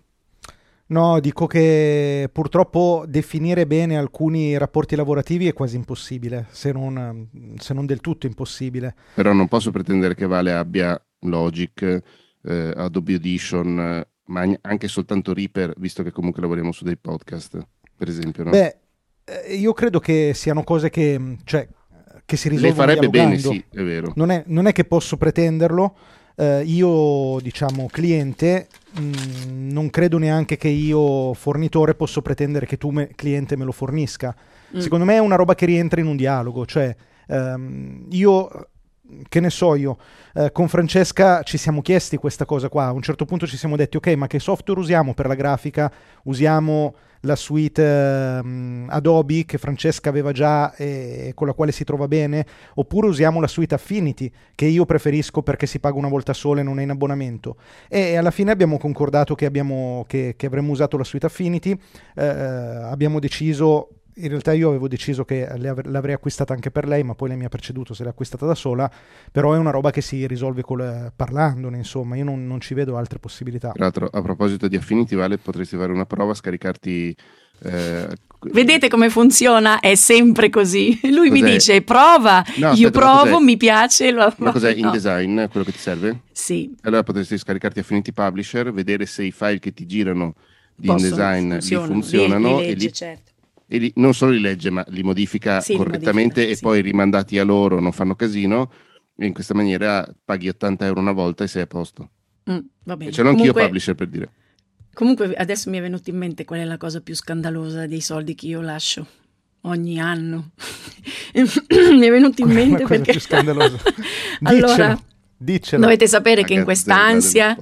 [0.86, 7.26] No, dico che purtroppo definire bene alcuni rapporti lavorativi è quasi impossibile, se non,
[7.56, 8.94] se non del tutto impossibile.
[9.14, 12.02] Però non posso pretendere che Vale abbia Logic,
[12.42, 17.66] eh, Adobe Audition, ma anche soltanto Reaper, visto che comunque lavoriamo su dei podcast
[18.04, 18.44] per esempio?
[18.44, 18.50] No?
[18.50, 18.76] Beh,
[19.24, 21.66] eh, io credo che siano cose che, mm, cioè,
[22.24, 22.74] che si risolvono.
[22.74, 23.48] Le farebbe dialogando.
[23.48, 24.12] bene, sì, è vero.
[24.16, 25.96] Non è, non è che posso pretenderlo.
[26.36, 28.66] Uh, io, diciamo, cliente,
[28.98, 33.64] mh, mm, non credo neanche che io, fornitore, posso pretendere che tu, me, cliente, me
[33.64, 34.34] lo fornisca.
[34.76, 34.80] Mm.
[34.80, 36.66] Secondo me è una roba che rientra in un dialogo.
[36.66, 36.94] Cioè,
[37.28, 38.50] um, io
[39.28, 39.98] che ne so io,
[40.34, 43.76] eh, con Francesca ci siamo chiesti questa cosa qua, a un certo punto ci siamo
[43.76, 45.92] detti ok ma che software usiamo per la grafica?
[46.24, 52.08] Usiamo la suite eh, Adobe che Francesca aveva già e con la quale si trova
[52.08, 56.60] bene, oppure usiamo la suite Affinity che io preferisco perché si paga una volta sola
[56.60, 57.56] e non è in abbonamento.
[57.88, 61.78] E alla fine abbiamo concordato che, abbiamo, che, che avremmo usato la suite Affinity,
[62.14, 67.14] eh, abbiamo deciso in realtà io avevo deciso che l'avrei acquistata anche per lei, ma
[67.14, 68.90] poi lei mi ha preceduto, se l'è acquistata da sola,
[69.32, 72.96] però è una roba che si risolve col, parlandone, insomma, io non, non, ci vedo
[72.96, 73.70] altre possibilità.
[73.72, 77.16] Tra l'altro, a proposito di Affinity, Vale, potresti fare una prova, scaricarti...
[77.62, 78.08] Eh,
[78.44, 79.80] Vedete come funziona?
[79.80, 81.00] È sempre così.
[81.10, 81.42] Lui cos'è?
[81.42, 84.10] mi dice prova, no, aspetta, io provo, mi piace.
[84.10, 84.32] Lo...
[84.36, 84.86] Ma cos'è no.
[84.88, 86.20] InDesign, quello che ti serve?
[86.30, 86.74] Sì.
[86.82, 90.34] Allora potresti scaricarti Affinity Publisher, vedere se i file che ti girano
[90.74, 93.32] di Possono, InDesign funzionano, funzionano li, li legge, e lì certo
[93.74, 96.62] e li, non solo li legge ma li modifica sì, correttamente modifica, e sì.
[96.62, 98.70] poi rimandati a loro non fanno casino
[99.16, 102.10] e in questa maniera paghi 80 euro una volta e sei a posto.
[102.50, 103.10] Mm, va bene.
[103.10, 104.30] E ce l'ho anch'io publisher per dire.
[104.92, 108.36] Comunque adesso mi è venuto in mente qual è la cosa più scandalosa dei soldi
[108.36, 109.06] che io lascio
[109.62, 110.50] ogni anno.
[111.34, 113.12] mi è venuto in mente la perché...
[113.12, 113.78] più scandalosa.
[114.42, 114.96] allora,
[115.36, 115.82] Diccelo.
[115.82, 117.56] dovete sapere la che in quest'ansia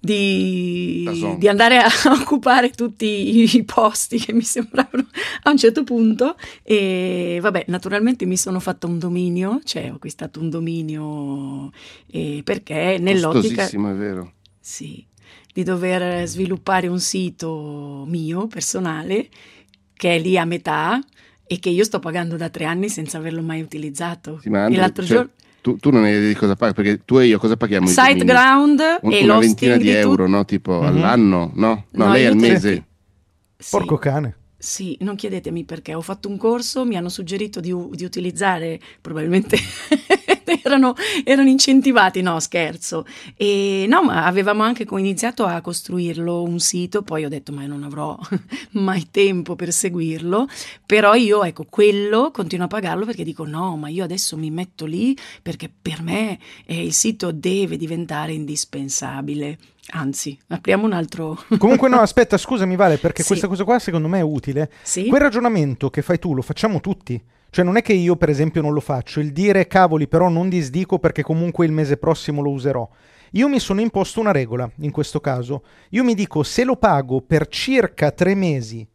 [0.00, 5.06] di, di, andare a occupare tutti i posti che mi sembravano
[5.42, 6.36] a un certo punto.
[6.62, 11.70] E vabbè naturalmente mi sono fatta un dominio cioè ho acquistato un dominio
[12.06, 14.32] eh, perché nell'ottica è vero.
[14.58, 15.06] Sì
[15.52, 19.28] di dover sviluppare un sito mio personale
[19.92, 21.00] che è lì a metà
[21.46, 24.38] e che io sto pagando da tre anni senza averlo mai utilizzato.
[24.40, 27.18] Sì, e l'altro cioè, giorno tu, tu, non hai idea di cosa paghi, perché tu
[27.18, 27.86] e io cosa paghiamo?
[27.86, 30.44] Siteground Un, e una ventina di euro, no?
[30.44, 30.86] Tipo mm-hmm.
[30.86, 31.84] all'anno, no?
[31.90, 32.84] No, no lei al mese.
[33.56, 33.70] Sì.
[33.70, 34.36] Porco cane.
[34.56, 39.56] Sì, non chiedetemi perché, ho fatto un corso, mi hanno suggerito di, di utilizzare, probabilmente
[40.62, 47.02] erano, erano, incentivati, no scherzo, e no, ma avevamo anche iniziato a costruirlo un sito,
[47.02, 48.18] poi ho detto ma non avrò
[48.72, 50.48] mai tempo per seguirlo,
[50.84, 54.86] però io ecco quello continuo a pagarlo perché dico no, ma io adesso mi metto
[54.86, 59.58] lì perché per me eh, il sito deve diventare indispensabile
[59.92, 61.42] Anzi, apriamo un altro.
[61.58, 63.28] Comunque, no, aspetta, scusami, Vale, perché sì.
[63.28, 64.70] questa cosa qua secondo me è utile.
[64.82, 65.06] Sì?
[65.06, 67.20] Quel ragionamento che fai tu lo facciamo tutti.
[67.50, 69.20] Cioè, non è che io, per esempio, non lo faccio.
[69.20, 72.88] Il dire cavoli, però non disdico perché comunque il mese prossimo lo userò.
[73.32, 75.62] Io mi sono imposto una regola in questo caso.
[75.90, 78.86] Io mi dico se lo pago per circa tre mesi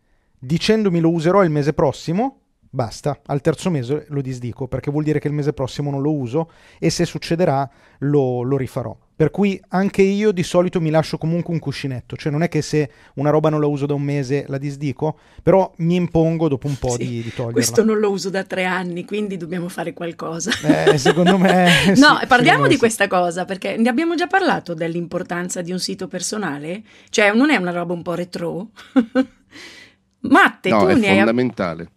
[0.45, 2.41] dicendomi lo userò il mese prossimo,
[2.75, 6.13] basta, al terzo mese lo disdico perché vuol dire che il mese prossimo non lo
[6.13, 7.67] uso e se succederà
[7.99, 8.95] lo, lo rifarò.
[9.17, 12.61] Per cui anche io di solito mi lascio comunque un cuscinetto, cioè non è che
[12.61, 16.67] se una roba non la uso da un mese la disdico, però mi impongo dopo
[16.67, 17.53] un po' sì, di, di toglierla.
[17.53, 20.51] Questo non lo uso da tre anni, quindi dobbiamo fare qualcosa.
[20.65, 21.93] Eh, secondo me...
[21.95, 22.79] no, sì, parliamo di sì.
[22.79, 26.83] questa cosa, perché ne abbiamo già parlato dell'importanza di un sito personale?
[27.09, 28.71] Cioè non è una roba un po' retro?
[30.27, 31.88] Matte, no, tu è ne hai...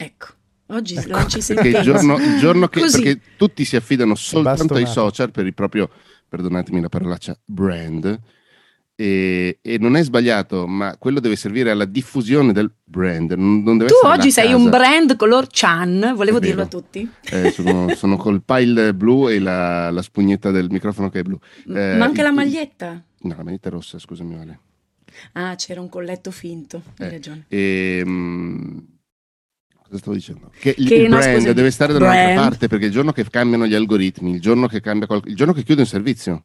[0.00, 0.26] Ecco.
[0.70, 1.72] Oggi ecco, lanci sentenze.
[1.72, 5.54] Perché il giorno, il giorno che perché tutti si affidano soltanto ai social per il
[5.54, 5.90] proprio,
[6.28, 8.20] perdonatemi la parolaccia, brand.
[8.94, 13.32] E, e, non è sbagliato, ma quello deve servire alla diffusione del brand.
[13.32, 17.08] Non, non tu oggi sei un brand color Chan, volevo dirlo a tutti.
[17.30, 21.38] Eh, sono, sono, col pile blu e la, la, spugnetta del microfono che è blu.
[21.68, 23.02] Eh, ma anche il, la maglietta?
[23.20, 24.60] No, la maglietta è rossa, scusami Vale.
[25.32, 27.44] Ah, c'era un colletto finto, hai Eh, ragione.
[27.48, 28.78] E, mm,
[29.88, 30.50] cosa stavo dicendo?
[30.58, 32.38] Che, il- Che, il no, brand scusi, deve stare da un'altra brand.
[32.48, 35.52] parte perché il giorno che cambiano gli algoritmi, il giorno che cambia qual- il giorno
[35.52, 36.44] che chiude un servizio.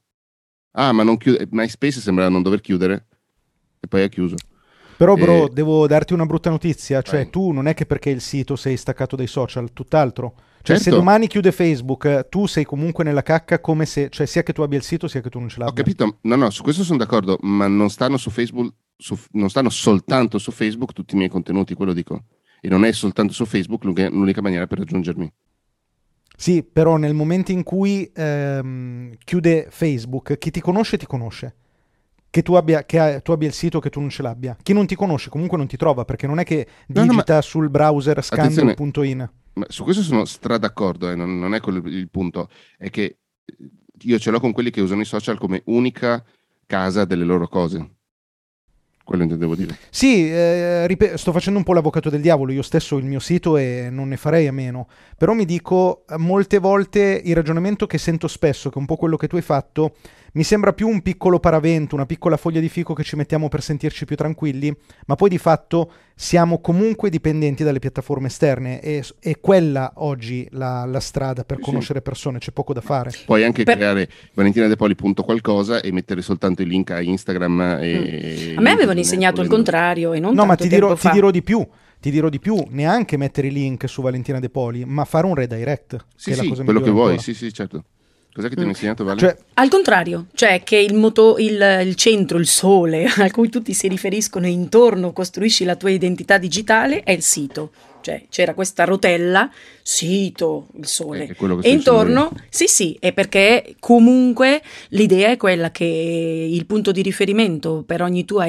[0.72, 1.48] Ah, ma non chiude.
[1.52, 3.08] MySpace sembra non dover chiudere
[3.80, 4.36] e poi ha chiuso.
[4.98, 7.02] Però, bro, Eh, devo darti una brutta notizia.
[7.02, 7.30] Cioè, vai.
[7.30, 10.36] tu non è che perché il sito sei staccato dai social, tutt'altro.
[10.62, 11.00] Cioè, se Certo.
[11.00, 14.78] domani chiude Facebook, tu sei comunque nella cacca come se, cioè, sia che tu abbia
[14.78, 15.84] il sito, sia che tu non ce Ho l'abbia.
[15.84, 19.70] capito, no, no, su questo sono d'accordo, ma non stanno su Facebook, su- non stanno
[19.70, 22.24] soltanto su Facebook tutti i miei contenuti, quello dico.
[22.66, 25.30] E non è soltanto su Facebook l'unica, maniera per raggiungermi.
[26.38, 31.56] Sì, però nel momento in cui ehm, chiude Facebook, chi ti conosce ti conosce.
[32.30, 34.56] Che tu abbia, che ha- tu abbia il sito, che tu non ce l'abbia.
[34.64, 37.42] Chi non ti conosce comunque non ti trova, perché non è che No, no, digita
[37.42, 39.30] sul browser scandal.in.
[39.56, 42.48] Ma su questo sono stra d'accordo, eh, non, non è quello il punto,
[42.78, 43.56] è che eh,
[44.04, 46.24] io ce l'ho con quelli che usano i social come unica
[46.66, 47.90] casa delle loro cose.
[49.04, 49.78] Quello intendevo dire.
[49.90, 53.58] Sì, eh, rip- sto facendo un po' l'avvocato del diavolo, io stesso il mio sito
[53.58, 54.88] e non ne farei a meno,
[55.18, 58.96] però mi dico eh, molte volte il ragionamento che sento spesso, che è un po'
[58.96, 59.96] quello che tu hai fatto,
[60.36, 63.62] mi sembra più un piccolo paravento, una piccola foglia di fico che ci mettiamo per
[63.62, 69.40] sentirci più tranquilli, ma poi di fatto siamo comunque dipendenti dalle piattaforme esterne e è
[69.40, 71.70] quella oggi la, la strada per Sì, sì.
[71.70, 73.12] conoscere persone, c'è poco da fare.
[73.26, 77.02] Puoi anche Per- creare Valentina De Poli punto qualcosa e mettere soltanto il link a
[77.02, 77.78] Instagram.
[77.82, 78.58] E Mm.
[78.58, 81.30] A me avevano LinkedIn, insegnato il contrario e non No, ma ti dirò, ti dirò
[81.32, 81.66] di più.
[82.00, 85.36] Ti dirò di più, neanche mettere i link su Valentina De Poli, ma fare un
[85.36, 86.06] redirect.
[86.16, 87.22] Sì, che è la sì, cosa quello che vuoi, ancora.
[87.22, 87.84] sì, sì, certo.
[88.34, 88.64] Cos'è che ti Mm.
[88.64, 89.20] hanno insegnato, Vale?
[89.20, 93.74] Cioè, Al contrario, cioè che il, moto- il- il centro, il sole a cui tutti
[93.74, 97.72] si riferiscono e intorno costruisci la tua identità digitale è il sito.
[98.04, 99.50] Cioè c'era questa rotella,
[99.82, 101.24] sito, il sole.
[101.24, 107.02] Eh, E intorno, sì sì, è perché comunque l'idea è quella che il punto di
[107.02, 108.46] riferimento per ogni, tua,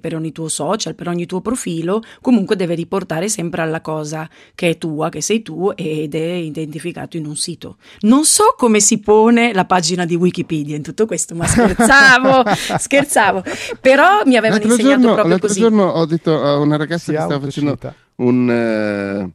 [0.00, 4.70] per ogni tuo social, per ogni tuo profilo, comunque deve riportare sempre alla cosa che
[4.70, 7.76] è tua, che sei tu ed è identificato in un sito.
[8.00, 12.44] Non so come si pone la pagina di Wikipedia in tutto questo, ma scherzavo,
[12.78, 13.42] scherzavo.
[13.80, 15.60] Però mi avevano L'altro insegnato giorno, proprio l'altro così.
[15.60, 18.08] giorno ho detto a una ragazza si che stava facendo autocita.
[18.20, 19.32] Un, eh,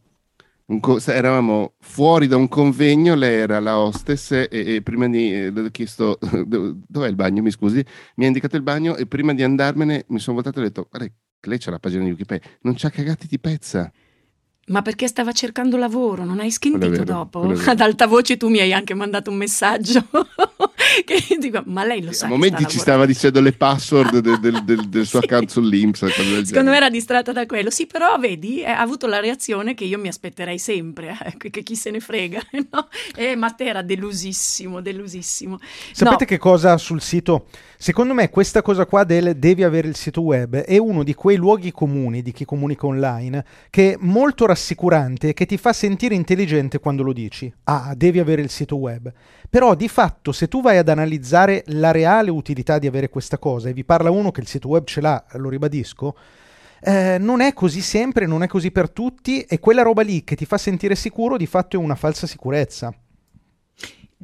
[0.67, 5.52] un eravamo fuori da un convegno, lei era la hostess e, e prima di eh,
[5.52, 7.84] le ho chiesto "Dov- dov'è il bagno, mi scusi,
[8.15, 10.88] mi ha indicato il bagno e prima di andarmene mi sono voltato e ho detto
[10.89, 13.91] guarda lei c'ha la pagina di Wikipedia, non c'ha cagati di pezza.
[14.67, 16.50] Ma perché stava cercando lavoro, non hai
[16.89, 17.41] vero, dopo?
[17.65, 20.04] Ad alta voce tu mi hai anche mandato un messaggio
[21.06, 24.40] che dico, ma lei lo sa a momenti sta ci stava dicendo le password del,
[24.40, 25.26] del- del- del suo Sì.
[25.26, 26.00] account sull'Inps.
[26.06, 26.70] Secondo genere.
[26.70, 27.70] me era distratta da quello.
[27.70, 31.64] Sì, però vedi, eh, ha avuto la reazione che io mi aspetterei sempre, eh, che,
[31.64, 32.40] chi se ne frega.
[32.72, 32.88] No?
[33.16, 35.60] E Matteo era delusissimo, delusissimo.
[35.92, 37.48] Sapete No, che cosa sul sito?
[37.78, 41.36] Secondo me questa cosa qua del devi avere il sito web è uno di quei
[41.36, 46.16] luoghi comuni di chi comunica online che è molto rassicurante e che ti fa sentire
[46.16, 47.52] intelligente quando lo dici.
[47.66, 49.12] Ah, devi avere il sito web.
[49.56, 53.70] Però di fatto se tu vai ad analizzare la reale utilità di avere questa cosa
[53.70, 56.13] e vi parla uno che il sito web ce l'ha, lo ribadisco,
[56.82, 60.36] eh, non è così sempre, non è così per tutti e quella roba lì che
[60.36, 62.94] ti fa sentire sicuro di fatto è una falsa sicurezza.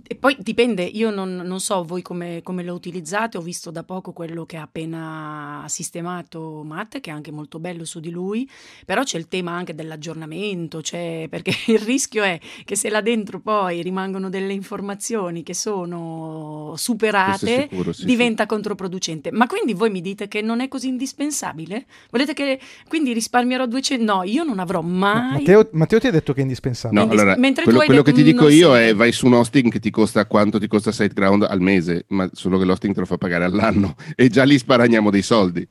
[0.08, 3.84] E poi dipende, io non, non so voi come, come, lo utilizzate, ho visto da
[3.84, 8.50] poco quello che ha appena sistemato Matt, che è anche molto bello su di lui,
[8.86, 13.42] però c'è il tema anche dell'aggiornamento, cioè, perché il rischio è che se là dentro
[13.42, 18.48] poi rimangono delle informazioni che sono superate, sicuro, sì, diventa sì.
[18.48, 19.30] controproducente.
[19.34, 21.86] Ma quindi voi mi dite che non è così indispensabile?
[22.12, 24.06] Volete che quindi risparmierò 200?
[24.06, 25.40] No, io non avrò mai...
[25.40, 26.98] Matteo, Matteo ti ha detto che è indispensabile.
[26.98, 28.90] No, Indis- allora, mentre quello, tu hai quello detto che ti dico io sempre.
[28.90, 32.30] è vai su un hosting che ti costa quanto ti costa SiteGround al mese, ma
[32.32, 35.68] solo che l'hosting te lo fa pagare all'anno e già lì sparagniamo dei soldi.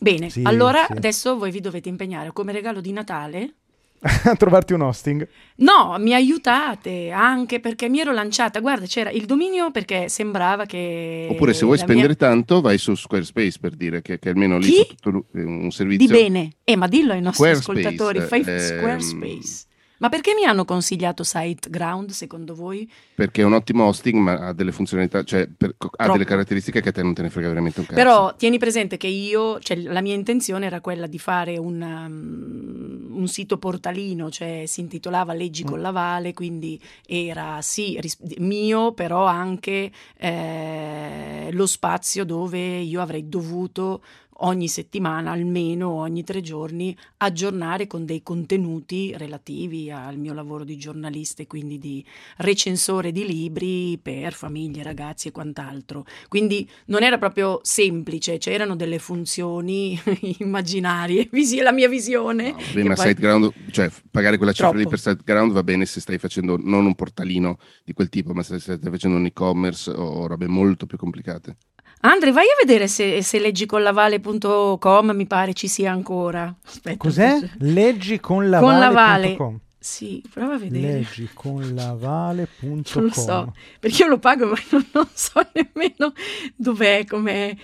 [0.00, 0.92] Bene, Sì, allora sì.
[0.94, 3.54] adesso voi vi dovete impegnare come regalo di Natale.
[4.24, 5.28] a trovarti un hosting.
[5.56, 8.58] No, mi aiutate anche perché mi ero lanciata.
[8.60, 11.28] Guarda, c'era il dominio perché sembrava che.
[11.30, 14.68] Oppure se vuoi spendere mia- tanto vai su Squarespace per dire che, che almeno lì
[14.70, 14.76] Chi?
[14.76, 16.08] c'è tutto lu- un Di servizio.
[16.16, 16.50] bene.
[16.64, 18.20] Eh, ma dillo ai nostri Squarespace, ascoltatori.
[18.26, 19.64] Fai ehm, Squarespace.
[20.00, 22.90] Ma perché mi hanno consigliato SiteGround secondo voi?
[23.14, 26.12] Perché è un ottimo hosting ma ha delle funzionalità, cioè per- ha Troppo.
[26.12, 27.98] delle caratteristiche che a te non te ne frega veramente un cazzo.
[27.98, 33.18] Però tieni presente che io, cioè la mia intenzione era quella di fare un, um,
[33.18, 35.66] un sito portalino, cioè si intitolava Leggi Mm.
[35.66, 43.00] con la Vale, quindi era sì ris- mio, però anche eh, lo spazio dove io
[43.02, 44.02] avrei dovuto
[44.40, 50.76] ogni settimana, almeno ogni tre giorni, aggiornare con dei contenuti relativi al mio lavoro di
[50.76, 52.04] giornalista e quindi di
[52.38, 56.04] recensore di libri per famiglie, ragazzi e quant'altro.
[56.28, 60.00] Quindi non era proprio semplice, c'erano delle funzioni
[60.38, 61.28] immaginarie,
[61.62, 62.50] la mia visione.
[62.50, 63.06] No, beh, ma poi...
[63.08, 64.84] SiteGround, cioè pagare quella cifra Troppo.
[64.84, 68.42] lì per SiteGround va bene se stai facendo non un portalino di quel tipo, ma
[68.42, 71.56] se stai facendo un e-commerce o robe molto più complicate.
[72.02, 76.54] Andre, vai a vedere se, se leggiconlavale.com mi pare ci sia ancora.
[76.64, 77.38] Aspetta, Cos'è?
[77.58, 79.36] Leggiconlavale.com.
[79.36, 80.92] Con Sì, prova a vedere.
[80.94, 82.82] Leggiconlavale.com.
[82.94, 86.14] Non lo so, perché io lo pago ma non, non so nemmeno
[86.56, 87.54] dov'è, com'è.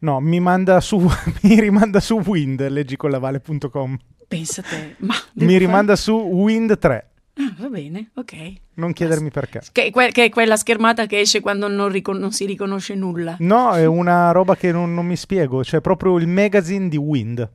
[0.00, 0.98] No, mi manda su,
[1.42, 3.96] mi rimanda su Wind, leggiconlavale.com.
[4.28, 5.14] Pensa te, ma...
[5.32, 5.58] Mi fare...
[5.58, 7.07] rimanda su Wind 3.
[7.40, 8.52] Ah, va bene, ok.
[8.74, 9.62] Non chiedermi perché.
[9.70, 13.36] Che, che, è quella schermata che esce quando non, ricon- non, si riconosce nulla.
[13.38, 15.62] No, è una roba che non, non mi spiego.
[15.62, 17.48] Cioè, proprio il magazine di Wind.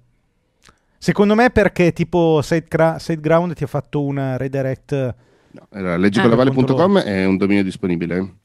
[0.98, 5.16] Secondo me perché tipo SiteGround ti ha fatto una redirect...
[5.52, 8.36] No, allora, leggicolavale.com ah, è un dominio disponibile.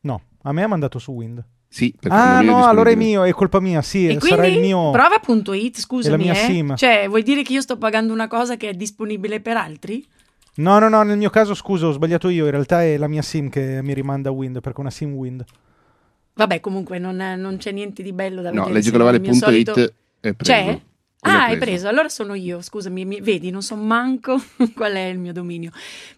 [0.00, 1.44] No, a me ha mandato su Wind.
[1.68, 4.90] Sì, ah no, allora è mio, è colpa mia, sì, e sarà il mio...
[4.90, 6.46] Prova.it, scusami, la mia eh?
[6.46, 6.74] SIM.
[6.74, 10.04] Cioè, vuoi dire che io sto pagando una cosa che è disponibile per altri?
[10.56, 12.44] No, no, no, nel mio caso, scusa, ho sbagliato io.
[12.44, 15.44] In realtà è la mia SIM che mi rimanda Wind, perché è una SIM Wind.
[16.34, 18.68] Vabbè, comunque non, è, non c'è niente di bello da no, vedere.
[18.68, 19.92] No, leggicolavale.it solito...
[20.20, 20.42] è preso.
[20.42, 20.80] C'è?
[21.22, 21.86] Ah, hai preso.
[21.86, 24.40] Allora sono io, scusami, mi, vedi, non so manco
[24.74, 25.70] qual è il mio dominio.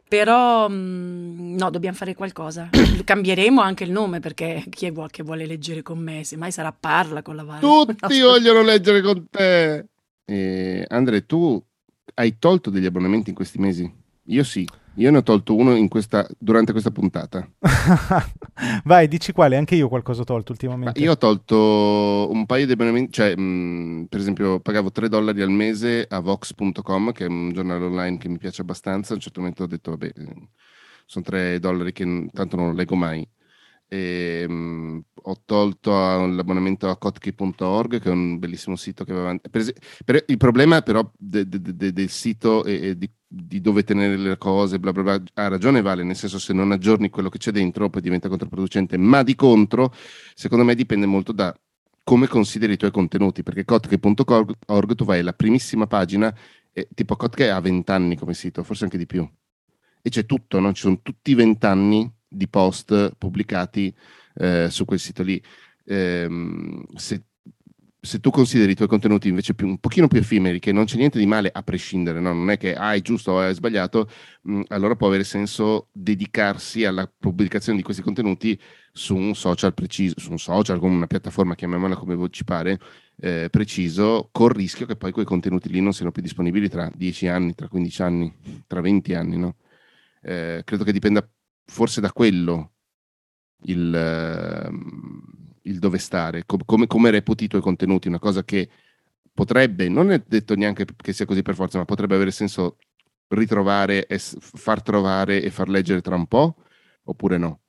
[0.06, 2.70] Però mh, mm, no, dobbiamo fare qualcosa.
[3.04, 6.72] Cambieremo anche il nome perché chi è vuole, che vuole leggere con me, semmai sarà
[6.72, 7.60] Parla con la Vale.
[7.60, 9.86] Tutti no, vogliono leggere con te.
[10.24, 11.60] Eh, Andre, tu
[12.14, 13.92] hai tolto degli abbonamenti in questi mesi?
[14.26, 14.66] Io sì.
[14.96, 17.48] Io ne ho tolto uno questa, durante questa puntata.
[18.84, 21.00] Vai, dici quale, anche io qualcosa ho tolto ultimamente.
[21.00, 25.40] Ma io ho tolto un paio di abbonamenti, cioè mh, per esempio pagavo 3 dollari
[25.40, 29.22] al mese a Vox.com, che è un giornale online che mi piace abbastanza, a un
[29.22, 30.12] certo momento ho detto vabbè,
[31.06, 33.26] sono 3 dollari che tanto non leggo mai.
[33.92, 39.70] E, mh, ho tolto l'abbonamento a kotki.org che è un bellissimo sito che aveva per,
[40.02, 44.36] per, il problema però de, de, de, del sito e, di di dove tenere le
[44.36, 47.50] cose, bla bla bla, ha ragione Vale, nel senso se non aggiorni quello che c'è
[47.50, 49.90] dentro poi diventa controproducente, ma di contro,
[50.34, 51.54] secondo me dipende molto da
[52.04, 56.34] come consideri i tuoi contenuti, perché kotke.org tu vai alla primissima pagina,
[56.72, 59.26] e, tipo Kotke ha 20 anni come sito, forse anche di più,
[60.02, 60.72] e c'è tutto, no?
[60.74, 63.94] ci sono tutti i 20 anni di post pubblicati
[64.34, 65.42] eh, su quel sito lì.
[65.84, 66.28] Eh,
[66.96, 67.24] se
[68.04, 70.96] se tu consideri i tuoi contenuti invece più, un pochino più effimeri, che non c'è
[70.96, 72.32] niente di male a prescindere, no?
[72.32, 74.10] non è che ah, è giusto o è sbagliato,
[74.42, 78.58] mh, mm, allora può avere senso dedicarsi alla pubblicazione di questi contenuti
[78.90, 82.80] su un social preciso, su un social, con una piattaforma, chiamiamola come ci pare,
[83.20, 87.28] eh, preciso, col rischio che poi quei contenuti lì non siano più disponibili tra 10
[87.28, 88.34] anni, tra 15 anni,
[88.66, 89.36] tra 20 anni.
[89.36, 89.54] No?
[90.22, 91.24] Eh, credo che dipenda
[91.64, 92.72] forse da quello
[93.64, 94.68] il...
[94.70, 98.68] Uh, il dove stare, com- come, come reputi i tuoi contenuti, una cosa che
[99.32, 102.78] potrebbe, non è detto neanche che sia così per forza, ma potrebbe avere senso
[103.28, 106.56] ritrovare, e far trovare e far leggere tra un po',
[107.04, 107.60] oppure no?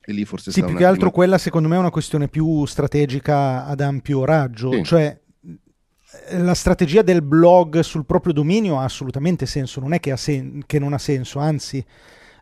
[0.00, 3.66] E lì forse sì, più che altro quella secondo me è una questione più strategica
[3.66, 4.84] ad ampio raggio, sì.
[4.84, 5.20] cioè
[6.32, 10.78] la strategia del blog sul proprio dominio ha assolutamente senso, non è che, sen- che
[10.78, 11.84] non ha senso, anzi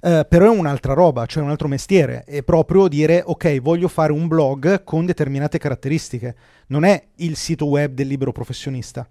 [0.04, 4.10] eh, però è un'altra roba, cioè un altro mestiere, è proprio dire ok, voglio fare
[4.10, 6.34] un blog con determinate caratteristiche,
[6.68, 9.08] non è il sito web del libero professionista.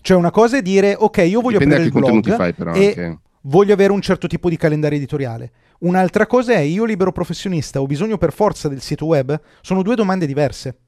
[0.00, 2.86] Cioè una cosa è dire ok, io voglio Dipende aprire il blog fai, però, e
[2.86, 3.18] anche.
[3.42, 5.52] voglio avere un certo tipo di calendario editoriale.
[5.80, 9.38] Un'altra cosa è io libero professionista ho bisogno per forza del sito web?
[9.60, 10.87] Sono due domande diverse.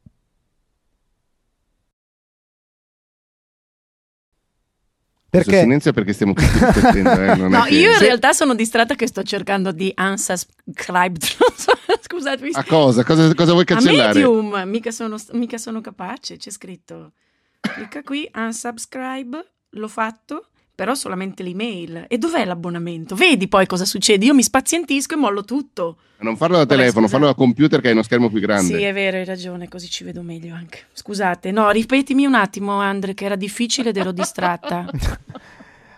[5.31, 5.61] Perché?
[5.61, 6.99] Silenzio perché stiamo tutti.
[6.99, 7.03] Eh?
[7.49, 7.75] no, che...
[7.75, 11.21] io in realtà sono distratta che sto cercando di unsubscribe.
[12.03, 12.49] Scusate.
[12.53, 13.05] A cosa?
[13.05, 13.33] cosa?
[13.35, 13.53] cosa?
[13.53, 14.11] vuoi cancellare?
[14.11, 17.13] A Medium, mica sono, mica sono capace, c'è scritto.
[17.61, 20.50] Clicca qui, unsubscribe, l'ho fatto
[20.81, 22.07] però solamente l'email.
[22.09, 23.15] E dov'è l'abbonamento?
[23.15, 24.25] Vedi poi cosa succede?
[24.25, 25.99] Io mi spazientisco e mollo tutto.
[26.21, 28.79] Non farlo da telefono, farlo da computer che hai uno schermo più grande.
[28.79, 30.85] Sì, è vero, hai ragione, così ci vedo meglio anche.
[30.95, 34.87] Scusate, no, ripetimi un attimo, Andre, che era difficile ed ero distratta.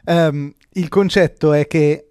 [0.06, 2.08] um, il concetto è che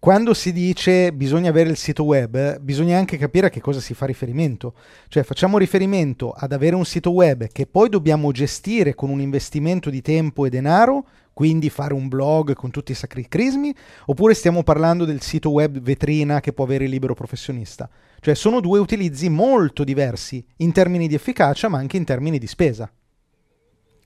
[0.00, 3.94] quando si dice bisogna avere il sito web, bisogna anche capire a che cosa si
[3.94, 4.74] fa riferimento.
[5.06, 9.88] Cioè facciamo riferimento ad avere un sito web che poi dobbiamo gestire con un investimento
[9.88, 11.06] di tempo e denaro
[11.38, 13.72] quindi fare un blog con tutti i sacri crismi,
[14.06, 17.88] oppure stiamo parlando del sito web vetrina che può avere il libero professionista.
[18.18, 22.48] Cioè sono due utilizzi molto diversi in termini di efficacia, ma anche in termini di
[22.48, 22.90] spesa.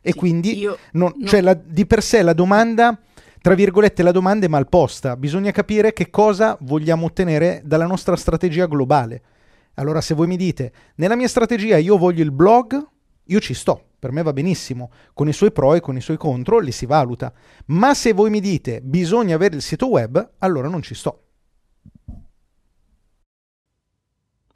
[0.03, 1.27] E Sì, quindi non- no.
[1.27, 3.01] cioè la- di per sé la domanda,
[3.41, 5.17] tra virgolette, la domanda è mal posta.
[5.17, 9.23] Bisogna capire che cosa vogliamo ottenere dalla nostra strategia globale.
[9.77, 12.79] Allora, se voi mi dite, nella mia strategia io voglio il blog,
[13.25, 16.17] io ci sto, per me va benissimo, con i suoi pro e con i suoi
[16.17, 17.33] contro li si valuta.
[17.67, 21.27] Ma se voi mi dite bisogna avere il sito web, allora non ci sto.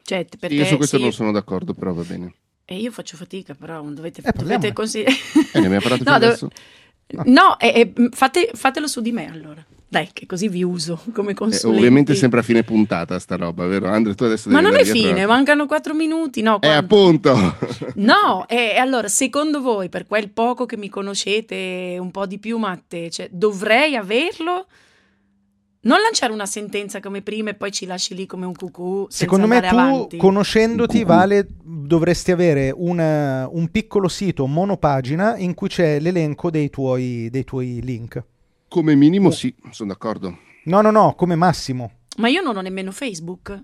[0.03, 2.35] Cioè, perché Io su questo sì, non sono d'accordo, però va bene.
[2.65, 4.55] E io faccio fatica, però dovete, Eh, parliamone.
[4.57, 5.17] dovete considerare.
[5.53, 6.49] Eh, ne abbiamo parlato No, adesso?
[7.27, 9.65] No, e- e, fate- fatelo su di me allora.
[9.89, 11.79] Dai, che così vi uso come Eh, consulente.
[11.79, 13.87] ovviamente sempre a fine puntata sta roba, vero?
[13.89, 16.43] Andre, tu adesso Ma devi non è fine, a- mancano quattro minuti.
[16.43, 17.31] No, Eh, quanto?
[17.31, 17.57] appunto!
[17.97, 22.59] No, e allora, secondo voi, per quel poco che mi conoscete un po' di più,
[22.59, 24.67] Matte, cioè, dovrei averlo?
[25.83, 29.19] Non lanciare una sentenza come prima e poi ci lasci lì come un cucù senza
[29.19, 30.17] Secondo me tu, avanti.
[30.17, 31.05] conoscendoti.
[31.05, 37.45] Vale, dovresti avere una- un piccolo sito monopagina in cui c'è l'elenco dei tuoi, dei
[37.45, 38.21] tuoi link.
[38.69, 40.39] Come minimo sì, sono d'accordo.
[40.65, 41.93] No, no, no, come massimo.
[42.19, 43.63] Ma io non ho nemmeno Facebook.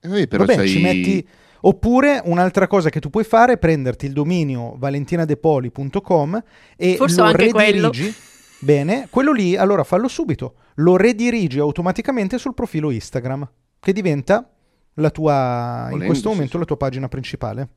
[0.00, 1.28] Eh, vabbè, però Vabbè, c'hai- ci metti...
[1.62, 6.42] Oppure un'altra cosa che tu puoi fare è prenderti il dominio valentinadepoli.com
[6.74, 7.90] e Forse lo anche quello.
[7.90, 8.14] redirigi.
[8.60, 10.54] Bene, quello lì, allora fallo subito.
[10.76, 13.46] Lo redirigi automaticamente sul profilo Instagram,
[13.78, 14.50] che diventa
[14.94, 16.58] la tua, in Volendo, questo sì, momento, sì.
[16.60, 17.68] la tua pagina principale.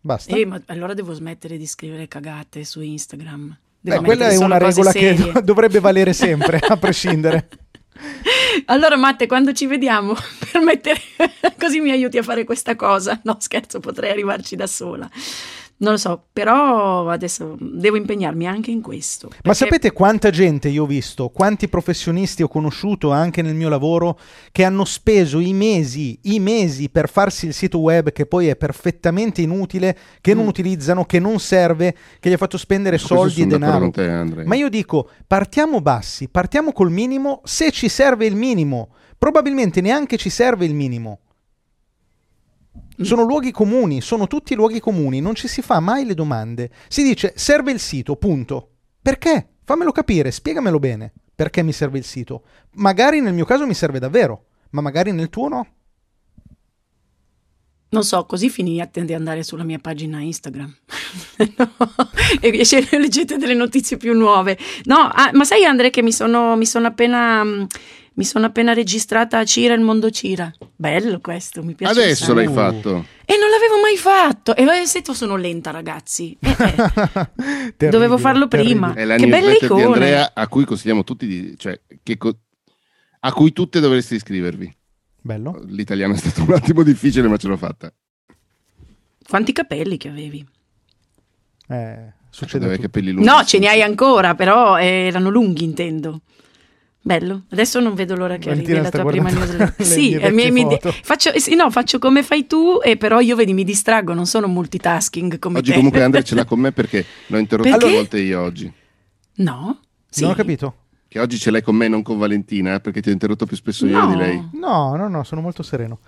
[0.00, 0.36] Basta.
[0.36, 3.58] Eh, ma allora devo smettere di scrivere cagate su Instagram.
[3.84, 5.32] Beh, quella è una regola che serie.
[5.42, 7.48] dovrebbe valere sempre, a prescindere.
[8.66, 10.14] Allora, Matte, quando ci vediamo
[10.50, 11.00] per mettere
[11.58, 13.20] così mi aiuti a fare questa cosa?
[13.24, 15.08] No, scherzo, potrei arrivarci da sola.
[15.82, 19.26] Non lo so, però adesso devo impegnarmi anche in questo.
[19.30, 23.68] Ma perché- sapete quanta gente io ho visto, quanti professionisti ho conosciuto anche nel mio
[23.68, 24.16] lavoro
[24.52, 28.54] che hanno speso i mesi, i mesi per farsi il sito web che poi è
[28.54, 30.48] perfettamente inutile, che non Mm.
[30.48, 33.90] utilizzano, che non serve, che gli ha fatto spendere questo soldi e denaro.
[33.90, 34.44] te.
[34.44, 38.90] Ma io dico, partiamo bassi, partiamo col minimo, se ci serve il minimo.
[39.18, 41.18] Probabilmente neanche ci serve il minimo.
[43.00, 46.70] Sono luoghi comuni, sono tutti luoghi comuni, non ci si fa mai le domande.
[46.88, 48.68] Si dice serve il sito, punto.
[49.00, 49.48] Perché?
[49.64, 51.12] Fammelo capire, spiegamelo bene.
[51.34, 52.44] Perché mi serve il sito?
[52.74, 55.66] Magari nel mio caso mi serve davvero, ma magari nel tuo no.
[57.92, 60.74] Non so, così finite di andare sulla mia pagina Instagram.
[61.56, 61.74] No,
[62.40, 64.56] e riesce- leggete delle notizie più nuove.
[64.84, 67.44] No, ah, ma sai Andre che mi sono, mi sono appena...
[68.14, 70.52] Mi sono appena registrata a Cira il mondo Cira.
[70.76, 71.98] Bello questo, mi piace.
[71.98, 72.34] Adesso sacco.
[72.34, 73.06] l'hai fatto.
[73.24, 74.54] E non l'avevo mai fatto.
[74.54, 76.36] E eh, se tu sono lenta, ragazzi.
[76.38, 76.56] Eh, eh.
[77.76, 78.92] Terribile, Dovevo farlo prima.
[78.92, 79.82] È la Che belle newsletter di.
[79.82, 81.54] Andrea a cui consigliamo tutti di...
[81.56, 82.38] Cioè, che co-
[83.20, 84.76] a cui tutte dovresti iscrivervi.
[85.20, 85.62] Bello.
[85.68, 87.90] L'italiano è stato un attimo difficile, ma ce l'ho fatta.
[89.26, 90.46] Quanti capelli che avevi?
[91.68, 92.92] Eh, succede Aveva i a tutti.
[92.92, 93.28] capelli lunghi.
[93.30, 96.20] No, ce ne hai ancora, però eh, erano lunghi, intendo.
[97.04, 97.42] Bello.
[97.50, 99.74] Adesso non vedo l'ora che arrivi Valentina la sta tua prima newsletter.
[99.78, 103.18] le Sì, mie eh, mi- faccio, eh, sì, no, faccio come fai tu, e però
[103.20, 105.76] io vedi, mi distraggo, non sono multitasking come Oggi te.
[105.76, 108.72] comunque Andre ce l'ha con me perché l'ho interrotto due volte io oggi.
[109.36, 109.80] No?
[110.08, 110.22] Sì.
[110.22, 110.74] Non ho capito.
[111.08, 113.56] Che oggi ce l'hai con me, non con Valentina, eh, perché ti ho interrotto più
[113.56, 114.06] spesso io No.
[114.10, 114.48] di lei.
[114.52, 115.98] No, no, no, sono molto sereno.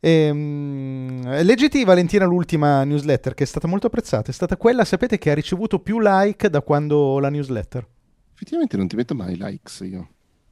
[0.00, 5.30] Ehm, leggiti Valentina l'ultima newsletter che è stata molto apprezzata, è stata quella, sapete, che
[5.30, 7.86] ha ricevuto più like da quando ho la newsletter.
[8.34, 10.08] Effettivamente non ti metto mai likes io.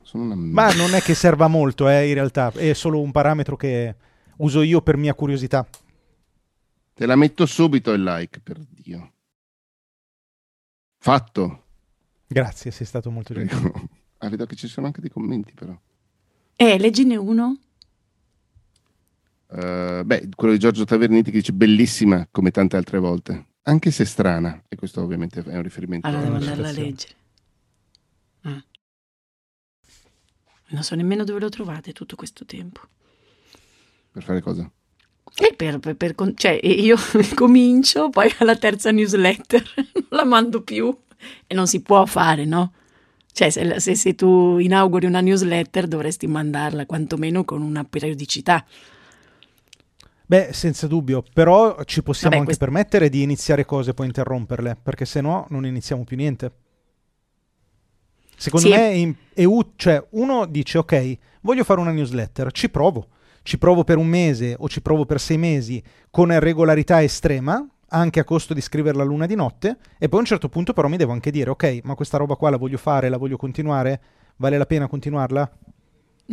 [0.07, 3.57] Sono una Ma non è che serva molto, eh, in realtà, è solo un parametro
[3.57, 3.97] che
[4.37, 5.67] uso io per mia curiosità.
[6.95, 9.13] Te la metto subito il like, per Dio.
[10.99, 11.65] Fatto.
[12.25, 13.73] Grazie, sei stato molto gentile.
[14.19, 15.77] ah, vedo che ci sono anche dei commenti però.
[16.55, 17.59] Eh, leggine uno.
[19.51, 24.05] Eh, beh, quello di Giorgio Taverniti che dice bellissima come tante altre volte, anche se
[24.05, 27.15] strana, e questo ovviamente è un riferimento Allora a devo andarla a leggere.
[28.43, 28.65] Ah.
[30.69, 32.81] Non so nemmeno dove lo trovate tutto questo tempo.
[34.11, 34.71] per fare cosa?
[35.39, 36.97] E per, per- per con- cioè, io
[37.35, 39.63] comincio, poi alla terza newsletter
[39.95, 40.97] non la mando più
[41.47, 42.73] e non si può fare, no?
[43.33, 48.65] Cioè, se, se- se tu inauguri una newsletter dovresti mandarla quantomeno con una periodicità.
[50.29, 54.07] Beh, senza dubbio, però ci possiamo Vabbè, anche questo- permettere di iniziare cose e poi
[54.07, 56.51] interromperle, perché se no non iniziamo più niente.
[58.37, 58.73] Secondo Sì.
[58.73, 63.09] me in- è ut- cioè, uno dice ok, voglio fare una newsletter, ci provo.
[63.43, 68.19] Ci provo per un mese o ci provo per sei mesi con regolarità estrema anche
[68.19, 70.97] a costo di scriverla l'una di notte, e poi a un certo punto però mi
[70.97, 74.01] devo anche dire, ok, ma questa roba qua la voglio fare, la voglio continuare,
[74.37, 75.49] vale la pena continuarla?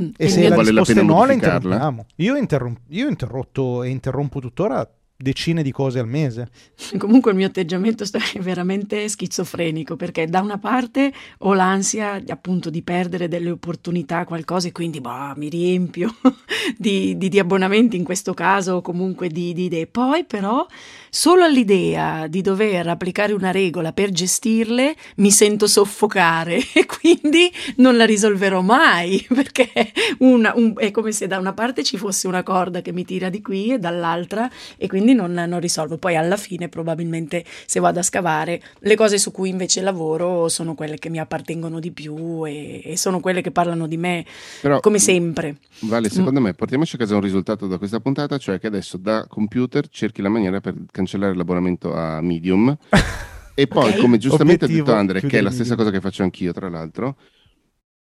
[0.01, 0.09] Mm.
[0.17, 2.05] E, se la vale risposta è no, la interrompiamo.
[2.15, 6.49] Io, interrom- io ho interrotto e interrompo tuttora decine di cose al mese.
[6.97, 12.82] Comunque il mio atteggiamento è veramente schizofrenico perché da una parte ho l'ansia appunto di
[12.82, 16.14] perdere delle opportunità, qualcosa e quindi bah, mi riempio
[16.78, 19.88] di, di, di, abbonamenti in questo caso o comunque di, di idee.
[19.88, 20.66] Poi però
[21.09, 27.95] solo all'idea di dover applicare una regola per gestirle mi sento soffocare e quindi non
[27.95, 29.72] la risolverò mai perché
[30.20, 33.30] una, un, è come se da una parte ci fosse una corda che mi tira
[33.30, 35.97] di qui e dall'altra e quindi non, non, risolvo.
[35.97, 40.76] Poi alla fine probabilmente se vado a scavare le cose su cui invece lavoro sono
[40.76, 44.26] quelle che mi appartengono di più e, e sono quelle che parlano di me
[44.61, 45.57] Però, come sempre.
[45.82, 46.43] Vale, secondo mm.
[46.43, 50.22] me portiamoci a casa un risultato da questa puntata, cioè che adesso da computer cerchi
[50.22, 52.76] la maniera per cancellare l'abbonamento a Medium.
[53.53, 53.99] e poi, okay.
[53.99, 56.70] come giustamente Obiettivo, ha detto Andre, che è la stessa cosa che faccio anch'io, tra
[56.70, 57.18] l'altro,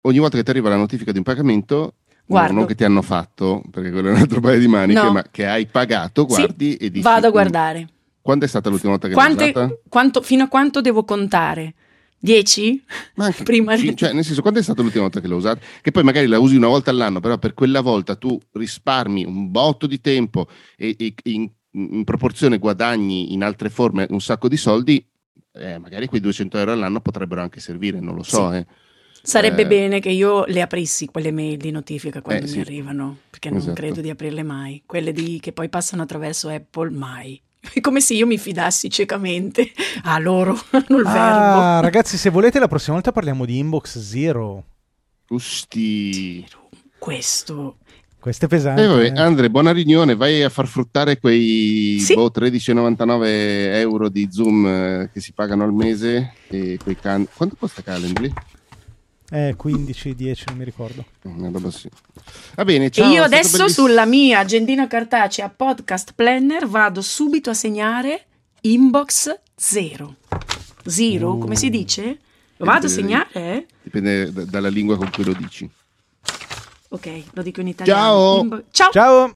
[0.01, 1.95] ogni volta che ti arriva la notifica di un pagamento,
[2.25, 2.53] Guardo.
[2.53, 5.11] non che ti hanno fatto, perché quello è un altro paio di maniche, no.
[5.11, 7.03] ma che hai pagato, guardi sì, e dici...
[7.03, 7.87] Vado a guardare.
[8.21, 9.79] Quando è stata l'ultima volta che Quante, l'hai usata?
[9.89, 11.73] Quanto, fino a quanto devo contare?
[12.23, 12.83] 10?
[13.15, 15.59] Ma anche, Prima c- cioè, nel senso, quando è stata l'ultima volta che l'ho usata?
[15.81, 19.51] Che poi magari la usi una volta all'anno, però per quella volta tu risparmi un
[19.51, 20.47] botto di tempo
[20.77, 25.05] e, e in, in, proporzione guadagni in altre forme un sacco di soldi,
[25.51, 28.51] eh, magari quei 200 euro all'anno potrebbero anche servire, non lo so.
[28.51, 28.57] Sì.
[28.57, 28.65] Eh.
[29.25, 32.59] Sarebbe eh, bene che io le aprissi quelle mail di notifica quando eh, mi sì.
[32.59, 33.73] arrivano, perché non esatto.
[33.73, 34.83] credo di aprirle mai.
[34.85, 37.41] Quelle di, che poi passano attraverso Apple, mai.
[37.71, 39.71] È come se io mi fidassi ciecamente
[40.03, 40.51] a loro,
[40.89, 41.81] il ah, verbo.
[41.81, 44.65] Ragazzi, se volete, la prossima volta parliamo di Inbox Zero.
[45.29, 46.45] Usti.
[46.97, 47.77] Questo
[48.23, 48.83] questo è pesante.
[48.83, 49.19] Eh, vabbè, eh.
[49.19, 50.15] Andre, buona riunione.
[50.15, 52.13] Vai a far fruttare quei sì.
[52.13, 53.25] boh, 13,99
[53.79, 56.31] euro di Zoom eh, che si pagano al mese.
[56.47, 58.31] E quei can- Quanto costa Calendly?
[59.31, 61.05] Eh, 15, 10, non mi ricordo.
[61.21, 61.89] Roba sì.
[62.55, 63.09] Va bene, ciao.
[63.09, 68.25] E io adesso sulla mia agendina cartacea podcast planner vado subito a segnare
[68.61, 70.15] inbox zero.
[70.85, 71.37] Zero, uh.
[71.39, 72.19] come si dice?
[72.57, 73.29] Lo vado a segnare?
[73.31, 73.65] Eh?
[73.81, 75.69] Dipende d- dalla lingua con cui lo dici.
[76.89, 77.99] Ok, lo dico in italiano.
[78.01, 78.39] Ciao.
[78.41, 78.91] Inbo- ciao.
[78.91, 79.31] Ciao.